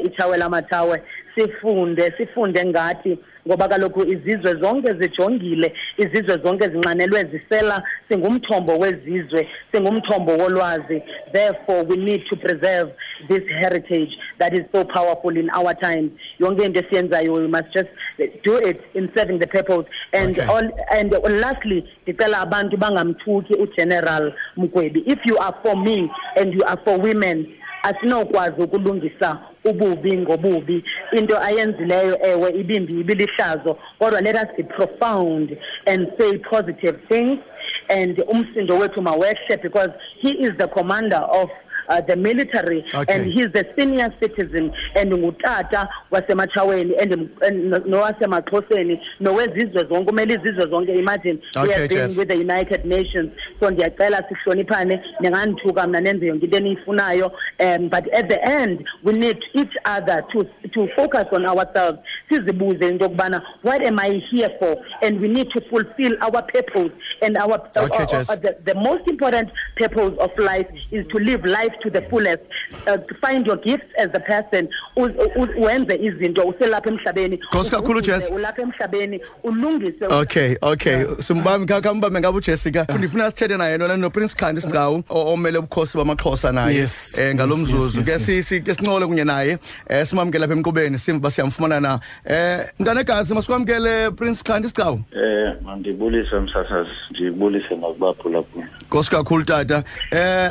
ithawe 0.04 0.36
lamathawe 0.36 1.02
sifunde 1.34 2.12
sifunde 2.16 2.64
ngathi 2.64 3.18
ngoba 3.46 3.68
kaloku 3.68 4.06
izizwe 4.06 4.54
zonke 4.54 4.94
zijongile 4.94 5.72
izizwe 5.98 6.38
zonke 6.44 6.64
zinxanelwe 6.68 7.24
zisela 7.24 7.82
singumthombo 8.08 8.78
wezizwe 8.78 9.48
singumthombo 9.72 10.32
wolwazi. 10.36 11.02
Therefore 11.32 11.82
we 11.82 11.96
need 11.96 12.26
to 12.28 12.36
preserve 12.36 12.90
this 13.28 13.42
heritage 13.48 14.18
that 14.38 14.52
is 14.54 14.64
so 14.72 14.84
powerful 14.84 15.36
in 15.36 15.50
our 15.50 15.74
times 15.74 16.10
yonke 16.40 16.64
into 16.64 16.80
esiyenzayo 16.80 17.32
we 17.32 17.46
must 17.48 17.72
just 17.74 17.88
do 18.44 18.56
it 18.58 18.80
in 18.94 19.10
serving 19.14 19.38
the 19.38 19.46
purpose. 19.46 19.86
And 20.12 20.38
Okay. 20.38 20.46
all, 20.46 20.70
and 20.92 21.12
lastly 21.40 21.84
ndicela 22.06 22.40
abantu 22.40 22.76
bangamthuki 22.76 23.54
ugeneral 23.54 24.32
mgwebi. 24.56 25.00
If 25.06 25.18
you 25.26 25.38
are 25.38 25.54
for 25.62 25.76
me 25.76 26.10
and 26.36 26.54
you 26.54 26.64
are 26.64 26.80
for 26.84 26.98
women 27.00 27.46
asinokwazi 27.82 28.62
ukulungisa 28.62 29.38
ububi 29.70 30.16
ngobubi. 30.16 30.84
Into 31.12 31.42
ayenzileyo 31.42 32.18
ewe 32.22 32.50
ibimbi 32.50 33.00
ibilihlazo 33.00 33.78
kodwa 33.98 34.20
let 34.20 34.36
us 34.36 34.56
be 34.56 34.62
profound 34.62 35.56
and 35.86 36.08
say 36.18 36.38
positive 36.38 36.98
things. 37.08 37.38
And 37.90 38.16
umsindo 38.16 38.78
wethu 38.78 39.02
mawehle 39.02 39.62
because 39.62 39.90
he 40.20 40.30
is 40.30 40.50
the 40.58 40.68
commander 40.68 41.16
of 41.16 41.50
uh, 41.88 42.00
the 42.00 42.16
military 42.16 42.84
Okay. 42.94 43.14
and 43.14 43.32
he's 43.32 43.50
the 43.52 43.66
senior 43.76 44.12
citizen 44.20 44.72
and 44.94 45.12
ngutata 45.12 45.88
wasematshaweni 46.10 46.94
and 47.02 47.12
and 47.42 47.64
no- 47.70 47.78
nowasemaxhoseni 47.78 49.00
nowezizwe 49.20 49.84
zonke 49.84 50.04
kumele 50.04 50.34
izizwe 50.34 50.66
zonke 50.70 50.94
imagine 50.94 51.38
we 51.62 51.72
have 51.72 51.88
been 51.88 52.16
with 52.18 52.28
the 52.28 52.34
united 52.36 52.84
nations 52.84 53.30
so 53.60 53.70
ndiyacela 53.70 54.24
sihloniphane 54.28 55.00
ningandithuka 55.20 55.86
mna 55.86 56.00
nenze 56.00 56.26
yonke 56.26 56.44
into 56.44 56.56
eniyifunayo 56.56 57.32
um 57.60 57.88
but 57.88 58.14
at 58.14 58.28
the 58.28 58.40
end 58.62 58.84
we 59.04 59.12
need 59.12 59.36
each 59.54 59.76
other 59.96 60.24
to, 60.32 60.44
to 60.72 60.88
focus 60.96 61.24
on 61.32 61.46
ourselves 61.46 61.98
sizibuze 62.28 62.88
into 62.88 63.04
yokubana 63.04 63.42
what 63.64 63.86
am 63.86 63.98
i 63.98 64.10
here 64.30 64.50
for 64.58 64.76
and 65.02 65.20
we 65.20 65.28
need 65.28 65.48
to 65.50 65.60
fulfill 65.60 66.16
our 66.20 66.42
purpose 66.42 66.90
and 67.22 67.36
our 67.36 67.58
Okay, 67.76 68.02
uh, 68.02 68.06
Jess. 68.06 68.30
uh, 68.30 68.36
the, 68.36 68.56
the 68.64 68.74
most 68.74 69.08
important 69.08 69.50
purpose 69.76 70.14
of 70.18 70.30
life 70.38 70.66
is 70.92 71.06
to 71.08 71.18
live 71.18 71.44
life 71.44 71.74
to 71.82 71.90
the 71.90 72.02
fullest 72.02 72.42
uh, 72.86 72.96
to 72.96 73.14
find 73.20 73.46
your 73.46 73.56
gifts 73.56 73.86
as 73.98 74.08
a 74.14 74.20
person 74.20 74.68
wenze 75.58 75.96
izinto 76.02 76.42
uselapha 76.42 76.90
emhlabeni. 76.90 77.36
Nkosi 77.36 77.70
kakhulu, 77.70 78.00
Jess. 78.00 78.30
ulapha 78.30 78.62
emhlabeni 78.62 79.20
ulungise 79.44 80.06
okay 80.06 80.56
okay. 80.62 81.04
Simbami 81.20 81.66
khambambe 81.66 82.20
ngabo 82.20 82.38
ujessica 82.38 82.86
ndifuna 82.98 83.30
sithethe 83.30 83.56
naye 83.56 83.78
nona 83.78 83.96
noprince 83.96 84.34
khandi 84.36 84.60
sigcawu 84.60 85.02
omele 85.08 85.58
ubukhosi 85.58 85.98
bamaxhosa 85.98 86.52
naye. 86.52 86.82
Um 86.82 87.20
eh 87.22 87.34
ngalo 87.34 87.56
mzuzu. 87.56 88.02
ke 88.04 88.18
si- 88.18 88.42
si- 88.42 88.60
ke 88.60 88.74
sincole 88.74 89.06
kunye 89.06 89.24
naye. 89.24 89.58
Eh 89.88 90.06
simamkele 90.06 90.46
lapha 90.46 90.54
emqubeni 90.54 90.98
simva 90.98 91.30
siyamfumana 91.30 91.80
na. 91.80 92.00
Um 92.26 92.64
mntanegazi 92.80 93.34
masikwamkele 93.34 94.10
prince 94.10 94.42
khandi 94.44 94.68
sigcawu. 94.68 95.00
Eh 95.12 95.54
mandibulise 95.64 96.36
msasazi 96.40 96.90
ndibulise 97.10 97.76
nakubaphulaphula 97.76 98.66
Nkosi 98.82 99.10
kakhulu 99.10 99.44
tata. 99.44 99.84
Eh 100.10 100.50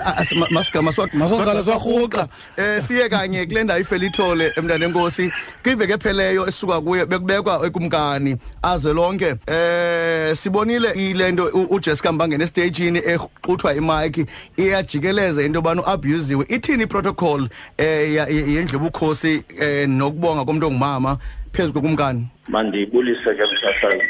masigama 1.18 1.46
Maswaqala 1.46 1.64
siwarhuqa. 1.64 2.28
Eh 2.58 2.82
siye 2.82 3.10
kanye 3.10 3.46
kule 3.46 3.64
ndawo 3.64 3.80
ifelithole 3.80 4.52
emntana 4.56 4.86
enkosi. 4.86 5.32
Kwiveke 5.64 5.94
epheleyo 5.94 6.48
esuka 6.48 6.82
kuye 6.82 7.06
bekubekwa 7.06 7.66
ekumkani 7.68 8.38
aze 8.64 8.94
lonke. 8.94 9.36
Eh 9.48 10.36
sibonile 10.36 10.92
ilento 10.92 11.46
u- 11.54 11.68
uJessica 11.76 12.12
Mbangeni 12.12 12.44
estageini 12.44 13.00
exuthwa 13.06 13.74
imic 13.76 14.28
iyajikeleza 14.58 15.44
into 15.44 15.58
yobana 15.58 15.82
uabusiwe. 15.82 16.46
Ithini 16.50 16.84
iprotocol 16.84 17.50
eh 17.78 18.14
ya- 18.14 18.28
ye- 18.28 18.54
yendlu 18.54 18.80
bukhosi 18.80 19.44
eh 19.60 19.88
nokubonga 19.90 20.46
komuntu 20.46 20.68
ongumama 20.68 21.18
phezulu 21.54 21.82
kumkani. 21.82 22.28
mandibulise 22.48 23.36
ke 23.36 23.44
msasazi 23.44 24.04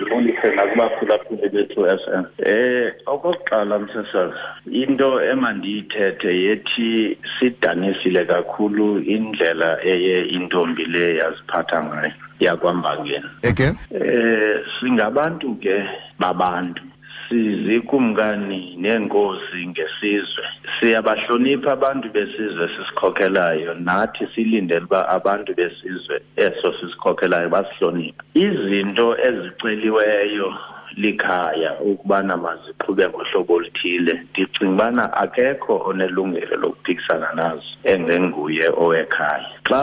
ndibulise 0.00 0.48
nakubaphulaphuli 0.56 1.48
bethu 1.48 1.86
s 1.86 2.00
m. 2.14 2.24
Eh 2.38 2.92
okokuqala 3.06 3.78
msasazi 3.78 4.34
into 4.72 5.22
emandiyithethe 5.22 6.42
yethi 6.42 7.18
sidanisile 7.38 8.24
kakhulu 8.24 9.00
indlela 9.00 9.84
eye 9.84 10.22
intombi 10.24 10.84
le 10.84 11.16
yaziphatha 11.16 11.84
ngayo 11.84 12.12
yakwambangeni 12.40 13.24
Eke? 13.42 13.72
Eh 13.90 14.60
singabantu 14.80 15.54
ke 15.54 15.84
babantu 16.18 16.82
sizikumkani 17.28 18.76
nengozi 18.78 19.66
ngesizwe. 19.66 20.44
Siyabahlonipha 20.80 21.72
abantu 21.72 22.08
besizwe 22.08 22.68
sisikhokhelayo 22.68 23.74
nathi 23.74 24.26
silindele 24.34 24.84
uba 24.84 25.08
abantu 25.08 25.54
besizwe 25.54 26.20
eso 26.36 26.74
sisikhokhelayo 26.80 27.48
basihlonipha 27.48 28.22
izinto 28.34 29.16
eziceliweyo 29.28 30.54
likhaya 31.02 31.70
ukubana 31.80 32.36
maziqhube 32.36 33.04
ngohlobo 33.08 33.54
oluthile. 33.54 34.14
Ndicinga 34.30 34.70
ubana 34.74 35.04
akekho 35.22 35.74
onelungelo 35.88 36.56
lokuphikisana 36.62 37.28
nazo 37.34 37.70
engenguye 37.84 38.66
owekhaya. 38.82 39.48
Xa 39.68 39.82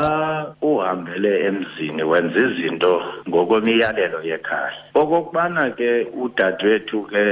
uhambele 0.61 1.31
emzini 1.47 2.03
wenza 2.03 2.39
izinto 2.39 2.93
ngokwemiyalelo 3.29 4.19
yekhaya 4.23 4.79
okokubana 4.93 5.71
ke 5.77 6.07
udadewethu 6.23 7.03
ke 7.11 7.23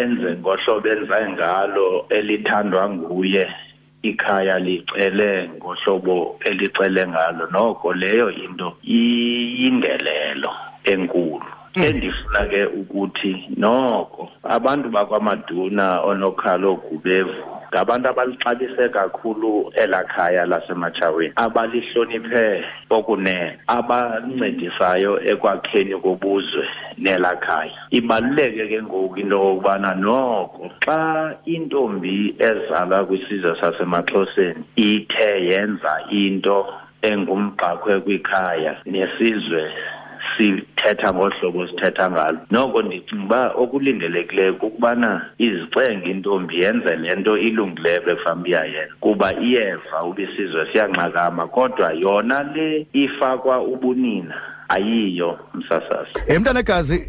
enze 0.00 0.30
ngohlobo 0.40 0.88
enza 0.88 1.18
ngalo 1.30 2.06
elithandwa 2.16 2.90
nguye 2.90 3.44
ikhaya 4.02 4.58
licele 4.58 5.48
ngohlobo 5.56 6.38
elicele 6.44 7.08
ngalo 7.08 7.46
noko 7.52 7.92
leyo 7.94 8.30
into 8.30 8.68
iyindelelo 8.82 10.52
enkulu. 10.84 11.61
Endifuna 11.74 12.40
ke 12.50 12.66
ukuthi 12.66 13.32
noko 13.56 14.30
abantu 14.44 14.88
bakwamaduna 14.88 16.00
onokhalo 16.00 16.76
gubevu 16.76 17.62
ngabantu 17.72 18.08
abalixabise 18.08 18.88
kakhulu 18.88 19.72
elaa 19.74 20.04
khaya 20.04 20.46
lasematshaweni 20.46 21.32
abalihloniphe 21.36 22.64
okunene 22.90 23.58
abancedisayo 23.66 25.12
ekwakheni 25.30 25.96
kobuzwe 26.04 26.64
nelaa 26.98 27.36
khaya. 27.36 27.78
Ibaluleke 27.90 28.68
ke 28.68 28.82
ngoku 28.82 29.16
into 29.16 29.36
yokubana 29.36 29.94
noko 29.94 30.70
xa 30.84 31.34
intombi 31.44 32.34
ezalwa 32.38 33.04
kwisizwe 33.04 33.56
sasemaxhoseni 33.60 34.64
ithe 34.76 35.30
yenza 35.48 35.94
into 36.10 36.66
engumqakhwe 37.02 38.00
kwikhaya 38.00 38.72
nesizwe 38.86 39.62
sithetha 40.38 41.12
ngohlobo 41.12 41.66
sithetha 41.68 42.10
ngalo. 42.10 42.38
Noko 42.50 42.82
ndicinga 42.82 43.24
uba 43.24 43.50
okulindelekileyo 43.56 44.54
kukubana 44.54 45.26
izicenge 45.38 46.10
intombi 46.10 46.60
yenze 46.60 46.96
le 46.96 47.14
nto 47.16 47.38
ilungileyo 47.38 48.00
bekufanuba 48.00 48.48
iyayenza 48.48 48.94
kuba 49.00 49.34
iyeva 49.40 50.02
ubisizwe 50.04 50.66
siyanxakama 50.72 51.46
kodwa 51.46 51.92
yona 51.92 52.42
le 52.54 52.86
ifakwa 52.92 53.62
ubunina 53.62 54.34
ayiyo 54.68 55.38
msasasa. 55.54 56.20
Eh 56.28 56.40
um 56.40 56.46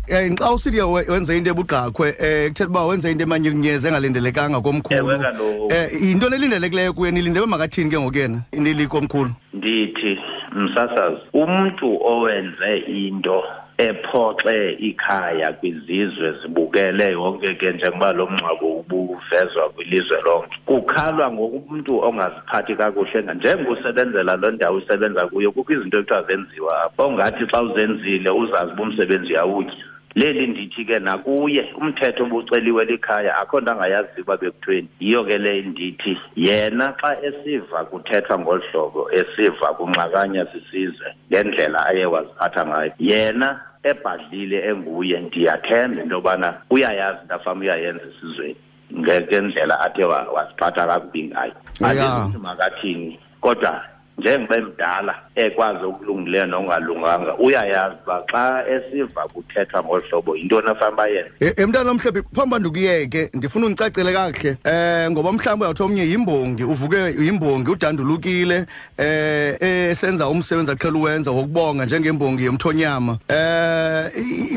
eh, 0.08 0.34
xa 0.36 0.53
usithi 0.53 0.82
we- 0.82 1.06
wenze 1.10 1.38
into 1.38 1.50
ebugqakhwe 1.51 2.10
um 2.10 2.48
kuthetha 2.50 2.68
uba 2.68 2.86
wenze 2.86 3.12
into 3.12 3.24
emanyenyeze 3.24 3.88
engalindelekanga 3.88 4.62
komkhulu. 4.62 5.08
Um 5.08 6.08
yinto 6.08 6.30
nelindelekileyo 6.30 6.94
kuye? 6.94 7.12
Nilinde 7.12 7.39
uba 7.39 7.48
makathini 7.48 7.89
ke 7.89 8.00
ngokuyena 8.00 8.42
inilikomkhulu 8.51 9.32
ndithi 9.53 10.20
msasazi 10.56 11.22
umntu 11.34 12.00
owenze 12.06 12.78
into 12.78 13.44
ephoxe 13.78 14.72
ikhaya 14.72 15.54
kwizizwe 15.54 16.34
zibukele 16.42 17.12
yonke 17.12 17.56
ke 17.56 17.72
njengoba 17.72 18.14
lo 18.14 18.26
mngcwabo 18.26 18.68
ubuvezwa 18.80 19.70
kwilizwe 19.70 20.22
lonke. 20.26 20.58
Kukhalwa 20.66 21.32
ngokumntu 21.32 22.00
ongaziphathi 22.00 22.76
kakuhle 22.76 23.22
njengosebenzela 23.22 24.36
loo 24.36 24.52
ndawo 24.52 24.78
usebenza 24.78 25.28
kuyo 25.28 25.52
kukho 25.52 25.74
izinto 25.74 25.98
ekuthiwa 26.00 26.24
zenziwa. 26.24 26.84
Apho 26.86 27.08
ongathi 27.08 27.46
xa 27.46 27.62
uzenzile 27.62 28.30
uzazi 28.30 28.72
uba 28.74 28.84
umsebenzi 28.84 29.34
uyawutya 29.34 29.86
leli 30.15 30.48
ndithi 30.48 30.86
ke 30.86 31.00
nakuye 31.00 31.74
umthetho 31.82 32.24
obuceliwe 32.24 32.86
likhaya 32.86 33.38
akho 33.38 33.62
nto 33.62 33.72
angayaziyo 33.72 34.24
uba 34.24 34.38
bekuthweni. 34.38 34.88
Yiyo 35.00 35.24
ke 35.24 35.38
le 35.38 35.62
ndithi 35.62 36.17
yena 36.36 36.93
xa 37.01 37.17
esiva 37.24 37.86
kuthethwa 37.86 38.39
ngolu 38.39 38.63
hlobo 38.72 39.12
esiva 39.12 39.74
kunxakanya 39.74 40.46
sisizwe 40.46 41.08
ngendlela 41.29 41.86
aye 41.86 42.05
waziphatha 42.05 42.65
ngayo 42.65 42.91
yena 43.00 43.60
ebhadlile 43.84 44.58
enguye 44.70 45.20
ndiyathemba 45.20 46.01
into 46.01 46.15
yobana 46.15 46.53
uyayazi 46.70 47.22
into 47.22 47.36
afama 47.36 47.62
uyayenza 47.62 48.03
esizweni 48.03 48.55
ngendlela 49.00 49.79
athe 49.79 50.03
waziphatha 50.03 50.88
kakubi 50.88 51.24
ngayo. 51.24 51.53
Andithi 51.82 52.38
makathini 52.38 53.20
kodwa 53.41 53.93
njengoba 54.17 54.58
emdala 54.58 55.15
ekwazi 55.36 55.86
ukulungileyo 55.86 56.46
nokungalunganga 56.46 57.36
uyayazi 57.38 57.96
uba 58.03 58.24
xa 58.32 58.63
esiva 58.70 59.22
kuthethwa 59.34 59.84
ngolu 59.84 60.03
hlobo 60.10 60.36
yintoni 60.36 60.70
afanele 60.70 60.98
bayenze. 60.98 61.62
Emntana 61.62 61.91
omhlophe 61.91 62.22
phambi 62.36 62.55
ndikuyeke 62.60 63.29
ndifuna 63.34 63.65
undicacele 63.65 64.13
kakuhle 64.13 64.58
eh 64.63 65.12
ngoba 65.12 65.32
mhlawumbi 65.32 65.63
uyawuthi 65.63 65.84
omnye 65.84 66.03
yimbongi 66.03 66.63
uvuke 66.63 66.98
yimbongi 66.98 67.72
udandulukile 67.72 68.65
eh 68.98 69.58
esenza 69.62 70.29
umsebenzi 70.29 70.72
aqhela 70.72 70.98
uwenza 70.98 71.32
wokubonga 71.32 71.86
njengembongi 71.86 72.46
yomthonyama. 72.46 73.17
Eh 73.27 74.12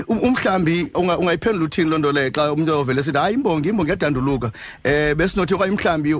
umhlambi 0.08 0.90
ungayiphendula 0.94 1.64
uthini 1.64 1.90
loo 1.90 1.98
nto 1.98 2.12
leyo 2.12 2.30
xa 2.30 2.52
umuntu 2.52 2.72
ovele 2.72 3.02
sithi 3.02 3.18
hayi 3.18 3.34
imbongi 3.34 3.68
imbongi 3.68 3.90
yadanduluka 3.90 4.50
eh 4.84 5.14
besinothi 5.14 5.54
okanye 5.54 5.74
mhlambi 5.74 6.14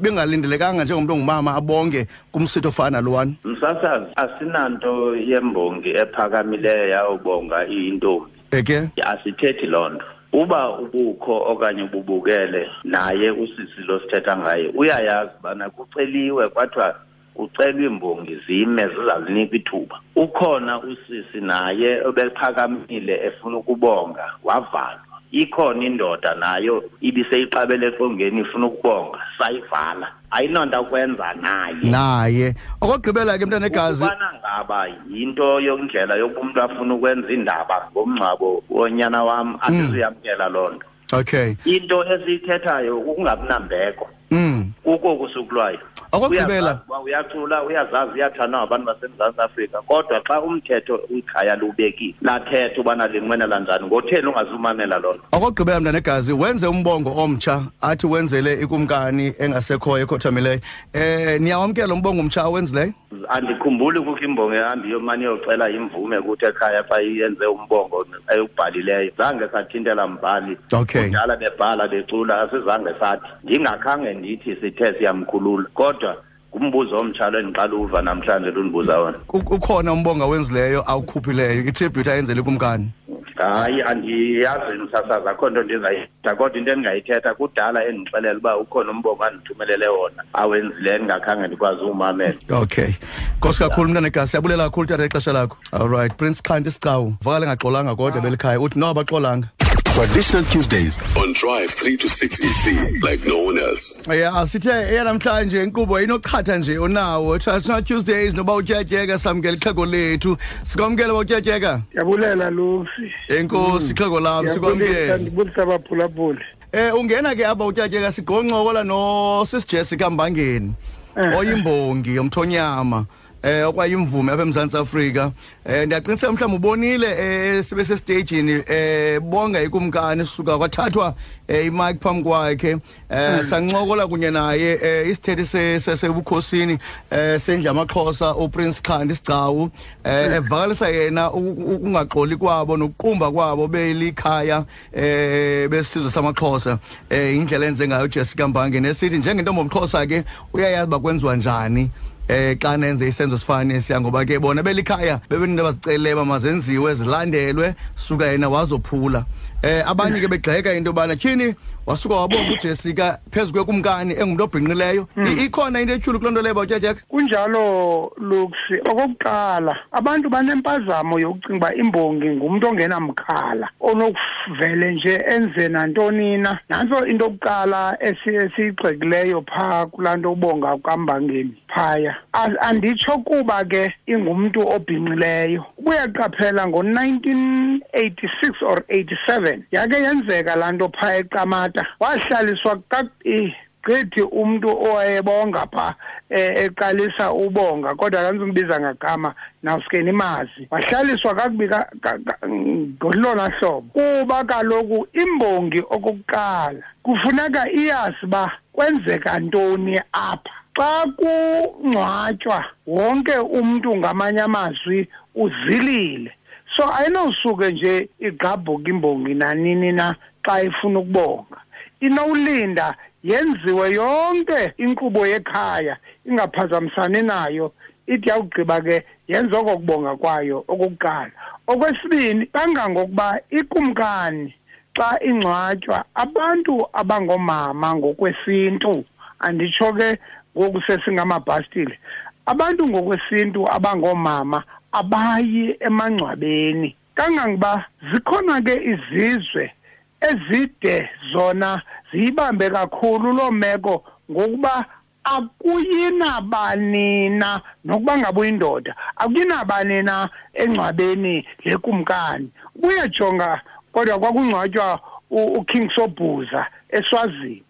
bengalindelekanga 0.00 0.84
njengomuntu 0.84 1.12
ongumama 1.12 1.54
abonge 1.54 2.06
kumsitho 2.48 2.68
ofana 2.68 3.00
lowani 3.00 3.36
msasazi 3.44 4.06
asinanto 4.16 5.16
yembongi 5.16 5.90
ephakamileyo 5.90 6.88
yawubonga 6.88 7.66
iyintombi. 7.66 8.30
Eke? 8.50 8.88
Asithethi 9.02 9.66
loo 9.66 9.88
nto. 9.88 10.04
Uba 10.32 10.78
ubukho 10.78 11.36
okanye 11.36 11.82
ububukele 11.82 12.70
naye 12.84 13.30
usisi 13.30 13.80
lo 13.86 14.00
sithetha 14.00 14.36
ngaye 14.36 14.68
uyayazi 14.68 15.30
ubana 15.40 15.70
kuceliwe 15.70 16.48
kwathiwa 16.48 16.94
ucelwa 17.36 17.82
iimbongi 17.82 18.36
zime 18.46 18.88
zizalinika 18.88 19.56
ithuba. 19.56 20.00
Ukhona 20.16 20.78
usisi 20.78 21.40
naye 21.40 22.00
obephakamile 22.06 23.20
efuna 23.26 23.56
ukubonga 23.56 24.32
wavalwa. 24.44 25.00
Ikhona 25.30 25.84
indoda 25.84 26.34
nayo 26.34 26.84
ibiseyiqabele 27.00 27.86
eqongeni 27.86 28.40
ifuna 28.40 28.66
ukubonga 28.66 29.18
sayivala. 29.38 30.12
Ayinonto 30.30 30.78
akwenza 30.78 31.34
naye. 31.40 31.82
Naye. 31.82 32.54
Okugqibela 32.80 33.38
ke 33.38 33.46
mntana 33.46 33.66
egazi 33.66 34.04
ubana 34.04 34.32
ngaba 34.38 34.86
yinto 35.10 35.60
yokundlela 35.60 36.14
yokuba 36.16 36.40
umuntu 36.40 36.62
afuna 36.62 36.94
ukwenza 36.94 37.32
indaba 37.32 37.88
ngomngcwabo 37.92 38.62
wonyana 38.70 39.24
wam 39.24 39.58
andizuyamkela 39.60 40.48
loo 40.48 40.70
nto. 40.70 40.86
Okay. 41.12 41.56
Into 41.64 42.04
esiyithethayo 42.04 42.98
ukungabinambeko 42.98 44.08
mm 44.30 44.72
kuko 44.84 45.16
kusukulwayo 45.16 45.78
okugqibela 46.12 46.80
uyacula 47.04 47.62
uyazazi 47.62 48.12
uyathandwa 48.14 48.60
ngabantu 48.60 48.86
basemzantsi 48.86 49.40
afrika. 49.40 49.82
Kodwa 49.82 50.20
xa 50.20 50.42
umthetho 50.42 51.00
ikhaya 51.16 51.56
liwubekile 51.56 52.14
lathetha 52.22 52.80
ubana 52.80 53.06
linqwenela 53.06 53.60
njani 53.60 53.86
ngotheni 53.86 54.26
ungazumamela 54.26 54.98
loo 54.98 55.14
nto? 55.14 55.22
Okugqibela 55.32 55.80
mntana 55.80 55.98
egazi 55.98 56.32
wenze 56.32 56.66
umbongo 56.66 57.10
omtsha 57.10 57.62
athi 57.80 58.06
wenzele 58.06 58.52
ikumkani 58.62 59.32
engasekhoyo 59.38 60.02
ekhothamileyo 60.04 60.60
eh 60.92 61.40
niyawamkela 61.40 61.94
umbongo 61.94 62.20
omtsha 62.20 62.42
awenzileyo 62.42 62.92
andikhumbuli 63.28 64.00
kukho 64.00 64.24
imbongo 64.24 64.54
ehambiyomane 64.54 65.22
iyocela 65.24 65.70
imvume 65.70 66.20
kuthi 66.20 66.44
ekhaya 66.46 66.82
xa 66.88 67.02
iyenze 67.02 67.46
umbongo 67.46 68.06
eyubhalileyo 68.32 69.10
zange 69.18 69.48
sathintela 69.52 70.06
mbhali 70.06 70.56
Okay. 70.72 71.04
kudala 71.08 71.36
bebhala 71.36 71.88
becula 71.88 72.40
asizange 72.40 72.90
sathi 73.00 73.26
ndingakhange 73.44 74.14
ndithi 74.14 74.56
sithe 74.56 74.92
siyamkhulula. 74.92 75.68
Kodwa 75.74 76.16
ngumbuzo 76.56 76.96
omtshalo 76.96 77.38
endiqala 77.40 77.74
uva 77.74 78.02
namhlanje 78.02 78.50
lundibuza 78.50 78.98
wona. 78.98 79.18
U- 79.32 79.54
ukhona 79.54 79.92
umbongo 79.92 80.24
awenzileyo 80.24 80.84
awukhuphileyo. 80.90 81.62
Itribute 81.68 82.10
ayenzele 82.12 82.40
ikumkani 82.40 82.90
hayi 83.38 83.82
andiyazi 83.82 84.74
msasazi 84.74 85.28
akho 85.28 85.50
nto 85.50 85.62
ndizayithetha 85.62 86.34
kodwa 86.36 86.58
into 86.58 86.72
endingayithetha 86.72 87.34
kudala 87.34 87.84
endixelela 87.84 88.38
uba 88.38 88.56
ukhona 88.56 88.90
umbongo 88.90 89.24
andithumelele 89.24 89.88
wona. 89.88 90.22
Awenzileyo 90.32 90.94
endingakhange 90.96 91.46
ndikwazi 91.46 91.80
uwumamela 91.82 92.34
okay. 92.50 92.88
Nkosi 93.36 93.58
kakhulu 93.58 93.88
mntana 93.88 94.06
egasi 94.08 94.30
siyabulela 94.30 94.64
kakhulu 94.64 94.86
thatha 94.88 95.04
ixesha 95.04 95.32
lakho. 95.32 95.56
All 95.72 95.88
right. 95.88 96.14
Prince 96.16 96.42
khanti 96.42 96.68
isicawu 96.68 97.14
vakale 97.24 97.46
ngaxolanga 97.46 97.94
kodwa 97.94 98.20
belikhaya. 98.20 98.60
Uthi 98.60 98.78
no 98.78 98.86
abaxolanga. 98.88 99.46
Traditional 99.94 100.44
Tuesdays. 100.44 101.00
On 101.16 101.32
Drive 101.32 101.70
3 101.74 101.96
to 101.96 102.08
6 102.08 102.38
EC 102.40 103.02
like 103.02 103.24
no 103.26 103.38
one 103.38 103.58
else. 103.58 103.94
ya 104.06 104.46
sithe 104.46 104.70
eyanamhlanje 104.70 105.62
inkqubo 105.62 106.00
inoqhatha 106.00 106.58
nje 106.58 106.78
onawo 106.78 107.38
traditional 107.38 107.82
tuesdays 107.82 108.34
noba 108.34 108.54
utyatyeka 108.54 109.18
samkela 109.18 109.56
ixhego 109.56 109.86
lethu. 109.86 110.36
Sikwamkela 110.64 111.12
uba 111.12 111.20
utyatyeka 111.20 111.82
ndiyabulela 111.90 112.50
lusi 112.50 113.12
enkosi 113.28 113.92
ixhego 113.92 114.20
lam 114.20 114.44
Ndiyabulisa, 114.46 114.54
sikwamkela 114.54 115.16
ndibulisa 115.18 115.62
abaphulaphuli. 115.62 116.40
Eh 116.72 116.94
ungena 116.94 117.34
ke 117.34 117.46
apha 117.46 117.64
utyatyeka 117.64 118.12
sigqoncokola 118.12 118.84
nosisi 118.84 119.66
Jessica 119.68 120.10
Mbangeni. 120.10 120.72
Eh. 121.16 121.38
oyimbongi 121.38 122.14
yomthonyama 122.14 123.04
eh 123.42 123.68
okwayimvume 123.68 124.32
apha 124.32 124.42
eMzantsi 124.42 124.76
Afrika. 124.76 125.32
Eh 125.64 125.86
ndiyaqiniseka 125.86 126.32
mhlawumbe 126.32 126.56
ubonile 126.56 127.06
eh 127.18 127.64
sibe 127.64 127.84
sestagini 127.84 128.62
eh 128.66 129.20
bonga 129.20 129.62
ikumkani 129.62 130.26
sisuka 130.26 130.58
kwathathwa 130.58 131.14
eh 131.48 131.66
imic 131.66 132.00
phambi 132.00 132.22
kwakhe. 132.22 132.76
Eh 133.10 133.44
sancokola 133.44 134.06
kunye 134.06 134.30
naye 134.30 134.78
eh 134.82 135.08
isithethi 135.10 135.44
se- 135.44 135.80
se- 135.80 135.96
sebukhosini 135.96 136.78
eh 137.10 137.40
sendla 137.40 137.70
amaxhosa 137.70 138.34
uPrince 138.34 138.80
Khandi 138.82 139.14
Sigcawu. 139.14 139.70
Eh 140.04 140.36
evakalisa 140.36 140.88
yena 140.88 141.30
ukungaxoli 141.32 142.36
kwabo 142.36 142.76
nokuqumba 142.76 143.30
kwabo 143.30 143.68
belikhaya 143.68 144.64
eh 144.92 145.68
besizwe 145.68 146.10
samaxhosa. 146.10 146.78
Eh 147.10 147.36
indlela 147.36 147.66
enze 147.66 147.88
ngayo 147.88 148.08
Jessica 148.08 148.48
Mbange 148.48 148.80
nesithi 148.80 149.18
njengentombi 149.18 149.60
omxhosa 149.60 150.06
ke 150.06 150.24
uyayazi 150.52 150.90
bakwenziwa 150.90 151.36
njani. 151.36 151.90
Eh 152.28 152.56
xa 152.58 152.76
nenze 152.76 153.08
isenzo 153.08 153.36
sifane 153.38 153.80
siya 153.80 154.00
ngoba 154.00 154.24
ke 154.24 154.38
bona 154.38 154.62
belikhaya 154.62 155.20
bebeninto 155.30 155.62
baziceleba 155.64 156.24
mazenziwe 156.24 156.94
zilandelwe 156.94 157.74
suka 157.96 158.26
yena 158.26 158.48
wazophula. 158.48 159.24
Eh 159.62 159.82
abanye 159.86 160.20
ke 160.20 160.28
begxeka 160.28 160.76
into 160.76 160.90
yobana 160.90 161.16
tyhini 161.16 161.54
wasuka 161.88 162.14
wabonga 162.16 162.52
uJessica 162.58 163.18
phezu 163.30 163.52
kwekumkani 163.52 164.12
engumuntu 164.14 164.44
obhinqileyo. 164.44 165.08
I- 165.16 165.44
ikhona 165.44 165.80
into 165.80 165.94
etyhulu 165.94 166.18
kuloo 166.18 166.30
nto 166.30 166.42
leyo 166.42 166.54
bawutyatyeka 166.54 167.00
kunjalo 167.08 168.12
luksi 168.16 168.74
okokuqala 168.90 169.76
abantu 169.92 170.28
banempazamo 170.30 171.18
yokucinga 171.20 171.56
uba 171.58 171.74
imbongi 171.74 172.28
ngumntu 172.28 172.66
ongenamkhala 172.68 173.68
onokuvele 173.80 174.92
nje 174.92 175.24
enze 175.34 175.68
nantoni 175.68 176.38
na. 176.38 176.58
Nantso 176.68 177.06
into 177.06 177.24
yokuqala 177.24 177.96
esi- 178.00 178.36
esiyigxekileyo 178.36 179.42
phaa 179.42 179.86
kulaa 179.86 180.16
nto 180.16 180.32
ubonga 180.32 180.76
kwambangeni 180.76 181.54
phaya 181.74 182.16
A- 182.32 182.60
anditsho 182.60 183.18
kuba 183.18 183.64
ke 183.64 183.94
ingumntu 184.06 184.60
obhinqileyo. 184.68 185.64
Ubuyaqaphela 185.78 186.66
ngo-1986 186.66 188.62
or 188.62 188.82
87 188.88 189.62
yake 189.72 189.96
yenzeka 189.96 190.56
laa 190.56 190.72
nto 190.72 190.88
phaa 191.00 191.14
eqamata. 191.16 191.77
Wahlaliswa 192.00 192.76
kakubi 192.88 193.54
gqithi 193.84 194.22
umntu 194.22 194.68
owayebonga 194.68 195.66
pha 195.72 195.94
eh, 196.30 196.64
eqalisa 196.64 197.32
ubonga. 197.32 197.94
Kodwa 197.94 198.22
kandizumbiza 198.22 198.80
ngagama 198.80 199.34
nawuske 199.62 200.02
nimazi. 200.02 200.66
Wahlaliswa 200.70 201.34
kakubi 201.34 201.68
ka- 201.68 201.88
ka- 202.00 202.18
ka- 202.18 202.48
ngolona 202.48 203.48
hlobo. 203.58 203.88
Kuba 203.92 204.44
kaloku 204.44 205.06
imbongi 205.12 205.78
okokuqala 205.80 206.82
kufuneka 207.02 207.70
iyazi 207.72 208.16
uba 208.22 208.52
kwenzeka 208.72 209.38
ntoni 209.38 210.00
apha. 210.12 210.50
Xa 210.78 211.06
kungcwatywa 211.16 212.64
wonke 212.86 213.36
umntu 213.38 213.96
ngamanye 213.96 214.40
amazwi 214.40 215.08
uzilile. 215.34 216.32
So 216.76 216.84
ayinosuke 216.94 217.72
nje 217.72 218.08
igqabhuka 218.20 218.90
imbongi 218.90 219.34
nanini 219.34 219.92
na 219.92 220.14
xa 220.44 220.62
ifuna 220.62 220.98
ukubonga. 220.98 221.56
Inowulinda 222.00 222.94
yenziwe 223.24 223.90
yonke 223.90 224.72
inkqubo 224.78 225.26
yekhaya 225.26 225.96
ingaphazamisani 226.24 227.22
nayo. 227.22 227.72
Ithi 228.06 228.28
yawugqiba 228.28 228.80
ke 228.80 229.04
yenze 229.28 229.56
okokubonga 229.56 230.16
kwayo 230.16 230.64
okokuqala. 230.68 231.30
Okwesibini 231.66 232.46
kangangokuba 232.46 233.40
ikumkani 233.50 234.54
xa 234.96 235.18
ingcwatywa 235.20 236.04
abantu 236.14 236.86
abangoomama 236.92 237.94
ngokwesintu 237.94 239.04
anditsho 239.40 239.92
ke 239.92 240.18
ngoku 240.56 240.80
sesingamabhastile 240.86 241.98
abantu 242.46 242.88
ngokwesintu 242.88 243.68
abangoomama 243.72 244.64
abayi 244.92 245.76
emangcwabeni. 245.80 246.96
Kangangoba 247.14 247.84
zikhona 248.12 248.62
ke 248.62 248.74
izizwe 248.74 249.72
ezide 250.20 251.10
zona 251.32 251.82
ziyibambe 252.12 252.70
kakhulu 252.70 253.32
loo 253.32 253.50
meko 253.50 254.04
ngokuba 254.30 254.84
akuyinabani 255.24 257.30
na 257.30 257.60
nokuba 257.84 258.18
ngabe 258.18 258.40
uyindoda 258.40 258.94
akuyinabani 259.16 260.02
na 260.02 260.28
engcwabeni 260.54 261.46
lekumkani 261.64 262.50
ubuyajonga 262.76 263.60
kodwa 263.92 264.18
kwakungcwatywa 264.18 265.00
uking 265.30 265.90
sobhuza 265.94 266.66
eswazini. 266.88 267.62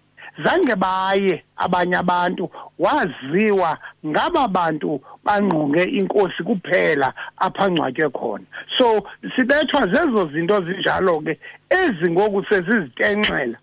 Zange 0.44 0.76
baye 0.76 1.44
abanye 1.56 1.96
abantu 1.96 2.50
waziwa 2.78 3.78
ngaba 4.06 4.48
bantu 4.48 5.00
bangqonge 5.28 5.82
inkosi 5.98 6.42
kuphela 6.42 7.12
apha 7.36 7.68
ngcwatywe 7.70 8.08
khona. 8.10 8.44
So 8.78 9.04
sibethwa 9.36 9.86
zezo 9.92 10.30
zinto 10.32 10.60
zinjalo 10.60 11.20
ke 11.20 11.38
ezi 11.70 12.10
ngoku 12.10 12.44
sesizitenxela 12.48 13.58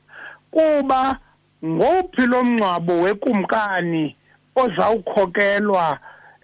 kuba 0.51 1.17
ngophi 1.65 2.25
lo 2.25 2.43
mngcwabo 2.43 3.01
wekumkani 3.01 4.15
ozawukhokelwa 4.55 5.97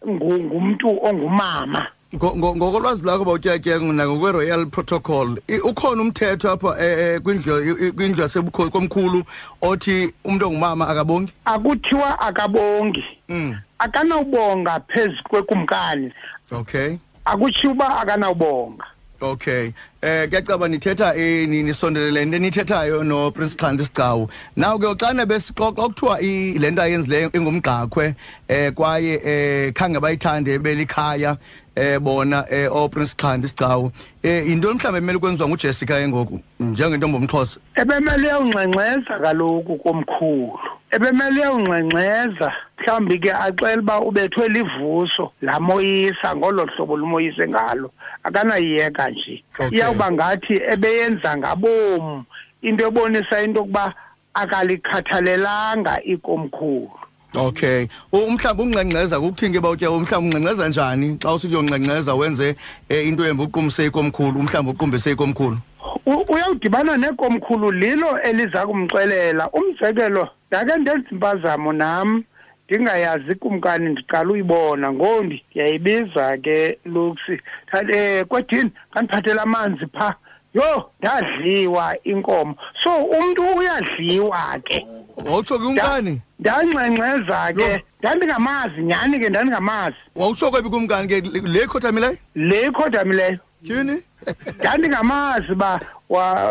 ngumuntu 0.09 0.89
ongumama? 1.07 1.87
Ngokolwazi 2.15 3.03
lwakho 3.03 3.25
bawutyatyeka 3.25 3.79
nangokwe-royal 3.79 4.65
protocol. 4.65 5.37
Ukhona 5.63 6.01
umthetho 6.01 6.51
apha 6.51 6.67
um 6.67 7.23
kwindlu 7.23 8.21
yasekomkhulu 8.21 9.23
othi 9.61 10.13
umntu 10.25 10.47
ongumama 10.47 10.87
akabongi? 10.87 11.33
Akuthiwa 11.45 12.19
akabongi. 12.19 13.03
Mm. 13.29 13.55
akanawubonga 13.79 14.79
phezu 14.87 15.23
kwekumkani. 15.23 16.11
Okay. 16.51 16.97
Akutshiwo 17.25 17.73
uba 17.73 17.99
akanawubonga. 17.99 18.85
Okay. 19.21 19.73
Eh 20.01 20.27
kuyacaba 20.29 20.67
nithetha 20.67 21.15
eh 21.15 21.47
nisondelele 21.47 22.21
into 22.21 22.39
nithethayo 22.39 23.05
no 23.05 23.31
Prince 23.31 23.55
Xhandi 23.55 23.83
Sigcawu. 23.83 24.29
Now 24.55 24.77
ke 24.77 24.95
xana 24.97 25.25
besixoxa 25.25 25.89
kuthiwa 25.89 26.19
le 26.59 26.71
nto 26.71 26.81
ayenzileyo 26.81 27.31
ingumgqakhwe 27.31 28.15
eh 28.49 28.71
kwaye 28.71 29.21
eh 29.23 29.73
khange 29.73 29.99
bayithande 29.99 30.59
belikhaya 30.59 31.37
eh 31.75 31.99
bona 31.99 32.45
eh 32.49 32.67
o 32.71 32.89
Prince 32.89 33.13
Xhandi 33.13 33.47
Sigcawu. 33.47 33.91
Eh 34.23 34.51
into 34.51 34.73
mhlambe 34.73 34.97
emele 34.97 35.19
kwenziwa 35.19 35.49
nguJessica 35.49 35.99
engoku 35.99 36.39
njengentombi 36.59 37.17
omxhosa 37.17 37.59
ebemele 37.75 38.33
ungxengxeza 38.33 39.19
kaloku 39.21 39.77
komkhulu. 39.77 40.59
Ebemele 40.91 41.47
ungxengxeza 41.47 42.51
mhlawumbi 42.77 43.19
ke 43.19 43.31
acela 43.33 43.81
uba 43.81 43.99
ubethwe 43.99 44.47
livuso 44.49 45.31
lamoyisa 45.41 46.35
ngolo 46.35 46.65
hlobo 46.65 46.97
lumoyise 46.97 47.47
ngalo. 47.47 47.91
Akanayiyeka 48.23 49.09
nje. 49.09 49.43
Iyawuba 49.71 50.11
ngathi 50.11 50.53
ebeyenza 50.73 51.37
ngabom 51.37 52.23
into 52.61 52.87
ebonisa 52.87 53.43
into 53.43 53.59
yokuba 53.59 53.93
akalikhathalelanga 54.33 56.03
ikomkhulu. 56.03 56.91
Okay. 57.35 57.87
U- 58.11 58.31
mhlawumbe 58.31 58.63
ungxengxeza 58.63 59.19
kukuthini 59.19 59.53
ke 59.53 59.59
bawutya 59.59 59.89
mhlawumbe 59.91 60.37
ungxengxeza 60.37 60.69
njani? 60.69 61.17
Xa 61.21 61.33
usithi 61.33 61.55
uyongxengxeza 61.55 62.15
wenze 62.15 62.55
eh, 62.89 63.07
into 63.07 63.25
embi 63.27 63.43
uqumise 63.43 63.85
ikomkhulu 63.85 64.41
mhlawumbe 64.43 64.71
uqumbise 64.71 65.11
ikomkhulu 65.11 65.57
U- 66.05 66.25
uyawudibana 66.33 66.97
nekomkhulu 66.97 67.71
lilo 67.71 68.21
eliza 68.21 68.67
kumxelela. 68.67 69.49
Umzekelo 69.49 70.29
ndake 70.47 70.77
ndenza 70.79 71.09
impazamo 71.11 71.73
nam 71.73 72.23
ndingayazi 72.69 73.31
ikumkani 73.31 73.89
ndiqala 73.89 74.29
uyibona. 74.31 74.93
Ngondi 74.93 75.43
ndiyayibiza 75.51 76.37
ke 76.37 76.77
luksi 76.85 77.31
um 77.73 78.25
kwedini 78.27 78.69
ngandiphathela 78.93 79.41
amanzi 79.43 79.85
phaa 79.87 80.15
yho 80.53 80.89
ndadliwa 80.99 81.95
inkomo. 82.03 82.55
So 82.83 82.89
umntu 83.03 83.43
uyadliwa 83.57 84.59
ke. 84.63 84.85
Wawutsho 85.25 85.59
ke 85.59 85.65
umkani 85.65 86.21
ndangxengxeza 86.39 87.53
ke. 87.53 87.83
Ndandingamazi 87.99 88.81
nyhani 88.81 89.19
ke 89.19 89.29
ndandingamazi. 89.29 89.95
Wawutsho 90.15 90.51
kwephi 90.51 90.69
kumkani 90.69 91.07
ke 91.07 91.21
le 91.21 91.67
khothamileyo 91.67 92.17
le 92.35 92.67
ikhodamileyo 92.67 93.39
tyhini? 93.63 94.01
Ndandingamazi 94.59 95.51
uba 95.51 95.79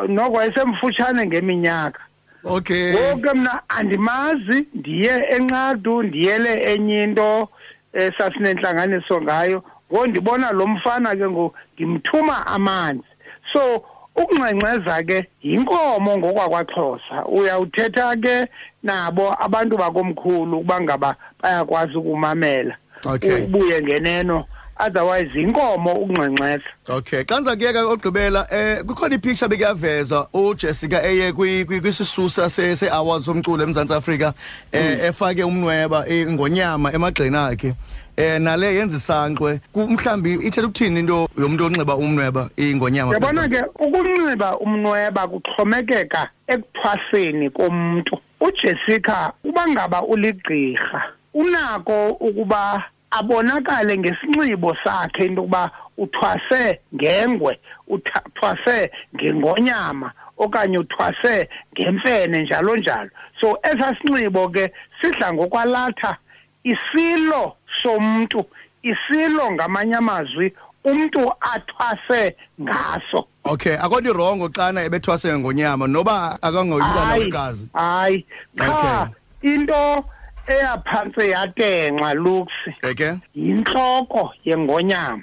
noko 0.08 0.32
wayesemfutshane 0.32 1.26
ngeminyaka. 1.26 2.00
Okay. 2.44 2.92
Ngoku 2.92 3.36
mna 3.36 3.62
andimazi 3.68 4.66
ndiye 4.74 5.28
enqadu 5.30 6.02
ndiyele 6.02 6.72
enye 6.72 7.02
into 7.02 7.40
um 7.42 8.10
sasinentlanganiso 8.18 9.20
ngayo. 9.22 9.64
Ngo 9.92 10.06
ndibona 10.06 10.52
lo 10.52 10.66
mfana 10.66 11.16
ke 11.16 11.28
ngoku 11.28 11.56
ndimthuma 11.74 12.46
amanzi. 12.46 13.04
So 13.52 13.84
ukungxengxeza 14.22 15.02
ke 15.02 15.26
yinkomo 15.42 16.18
ngokwakwaxhosa 16.18 17.26
uyawuthetha 17.26 18.16
ke 18.16 18.46
nabo 18.82 19.34
abantu 19.44 19.76
bakomkhulu 19.76 20.58
ukuba 20.58 20.80
ngaba 20.80 21.14
bayakwazi 21.42 21.96
ukumamela. 21.96 22.76
Okay. 23.06 23.44
ubuye 23.44 23.82
ngeneno 23.82 24.44
otherwise 24.86 25.38
yinkomo 25.38 25.92
ukungxengxeza 25.92 26.64
okay. 26.88 27.24
Kanza 27.24 27.56
kuyeka 27.56 27.86
ogqibela 27.86 28.46
eh 28.50 28.84
kukhona 28.84 29.14
ipicture 29.14 29.48
bekuyavezwa 29.48 30.28
uJessica 30.32 31.02
eye 31.04 31.32
kwi- 31.32 31.64
kwi- 31.64 31.80
kwisisusa 31.80 32.50
se 32.50 32.76
se 32.76 32.90
awards 32.90 33.26
somculo 33.26 33.62
eMzantsi 33.64 33.94
Afrika 33.94 34.32
eh 34.72 35.04
efake 35.04 35.44
umnweba 35.44 36.04
eh, 36.08 36.26
ngonyama 36.32 36.92
emagxeni 36.92 37.36
akhe. 37.36 37.74
Eh 38.20 38.38
nale 38.40 38.74
yenza 38.74 38.96
isankxwe 38.96 39.60
Ku- 39.72 39.88
mhlambi 39.88 40.32
ithetha 40.34 40.66
ukuthini 40.66 41.00
into 41.00 41.28
yomuntu 41.38 41.64
onxiba 41.64 41.96
umnweba 41.96 42.50
ingonyama? 42.56 43.14
Yabona 43.14 43.48
ke 43.48 43.60
ukunxiba 43.78 44.58
umnweba 44.58 45.28
kuxhomekeka 45.28 46.28
ekuthwaseni 46.48 47.50
komuntu 47.50 48.18
ujessica 48.40 49.32
uba 49.44 49.68
ngaba 49.68 50.02
uligqirha 50.02 51.02
unako 51.34 52.08
ukuba 52.20 52.84
abonakale 53.10 53.98
ngesinxibo 53.98 54.74
sakhe 54.84 55.26
into 55.26 55.42
yokuba 55.42 55.70
uthwase 55.98 56.80
ngengwe 56.94 57.58
uthwase 57.88 58.90
ngengonyama 59.16 60.12
okanye 60.38 60.78
uthwase 60.78 61.48
ngemfene 61.74 62.42
njalo 62.42 62.76
njalo. 62.76 63.10
So 63.40 63.58
esaa 63.62 63.94
sinxibo 63.94 64.48
ke 64.48 64.72
sidla 65.00 65.32
ngokwalatha 65.32 66.16
isilo 66.64 67.56
somntu 67.82 68.44
isilo 68.82 69.52
ngamanye 69.52 69.94
amazwi 69.94 70.52
umntu 70.84 71.32
athwase 71.40 72.36
ngaso. 72.60 73.26
Okay 73.44 73.76
akho 73.76 74.00
wrong 74.12 74.48
xana 74.52 74.84
ebethwase 74.84 75.38
ngonyama 75.38 75.86
noba 75.86 76.38
akangoyintwana 76.42 77.06
hayi 77.06 77.24
wekazi 77.24 77.66
hayi. 77.74 78.26
Cha 78.56 79.10
into 79.42 80.04
eyaphantse 80.48 81.30
yatenxa 81.30 82.14
lux 82.14 82.48
okay. 82.82 83.14
yintloko 83.34 84.32
yengonyama. 84.44 85.22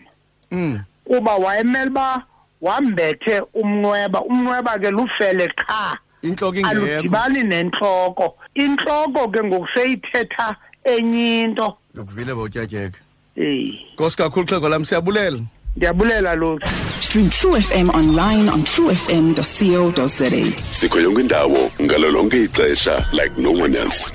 Mm 0.51 0.79
kuba 1.07 1.35
wayemele 1.35 1.89
uba 1.89 2.23
wambethe 2.61 3.41
umnweba 3.53 4.21
umnweba 4.21 4.79
ke 4.79 4.91
lufele 4.91 5.47
qha. 5.47 5.97
Inhloko 6.21 6.55
ingekho. 6.55 6.85
Aludibani 6.85 7.43
nentloko. 7.43 8.35
Intloko 8.55 9.27
ke 9.27 9.43
ngokuseyithetha 9.43 10.55
enye 10.83 11.41
into. 11.41 11.77
Ukuvile 12.01 12.33
bawutyatyeka 12.33 12.99
eyi 13.35 13.79
Nkosi 13.93 14.17
kakhulu 14.17 14.45
xhego 14.47 14.69
lam 14.69 14.85
siyabulela 14.85 15.39
ndiyabulela 15.75 16.35
lux 16.35 16.61
Stream 16.99 17.29
True 17.29 17.61
FM 17.61 17.89
online 17.89 18.49
on 18.51 18.63
truefm.co.za. 18.63 20.29
sikho 20.71 20.99
yonke 20.99 21.21
indawo 21.21 21.71
ngalo 21.81 22.11
lonke 22.11 22.43
ixesha 22.43 23.05
like 23.13 23.41
no 23.41 23.51
one 23.51 23.75
else. 23.77 24.11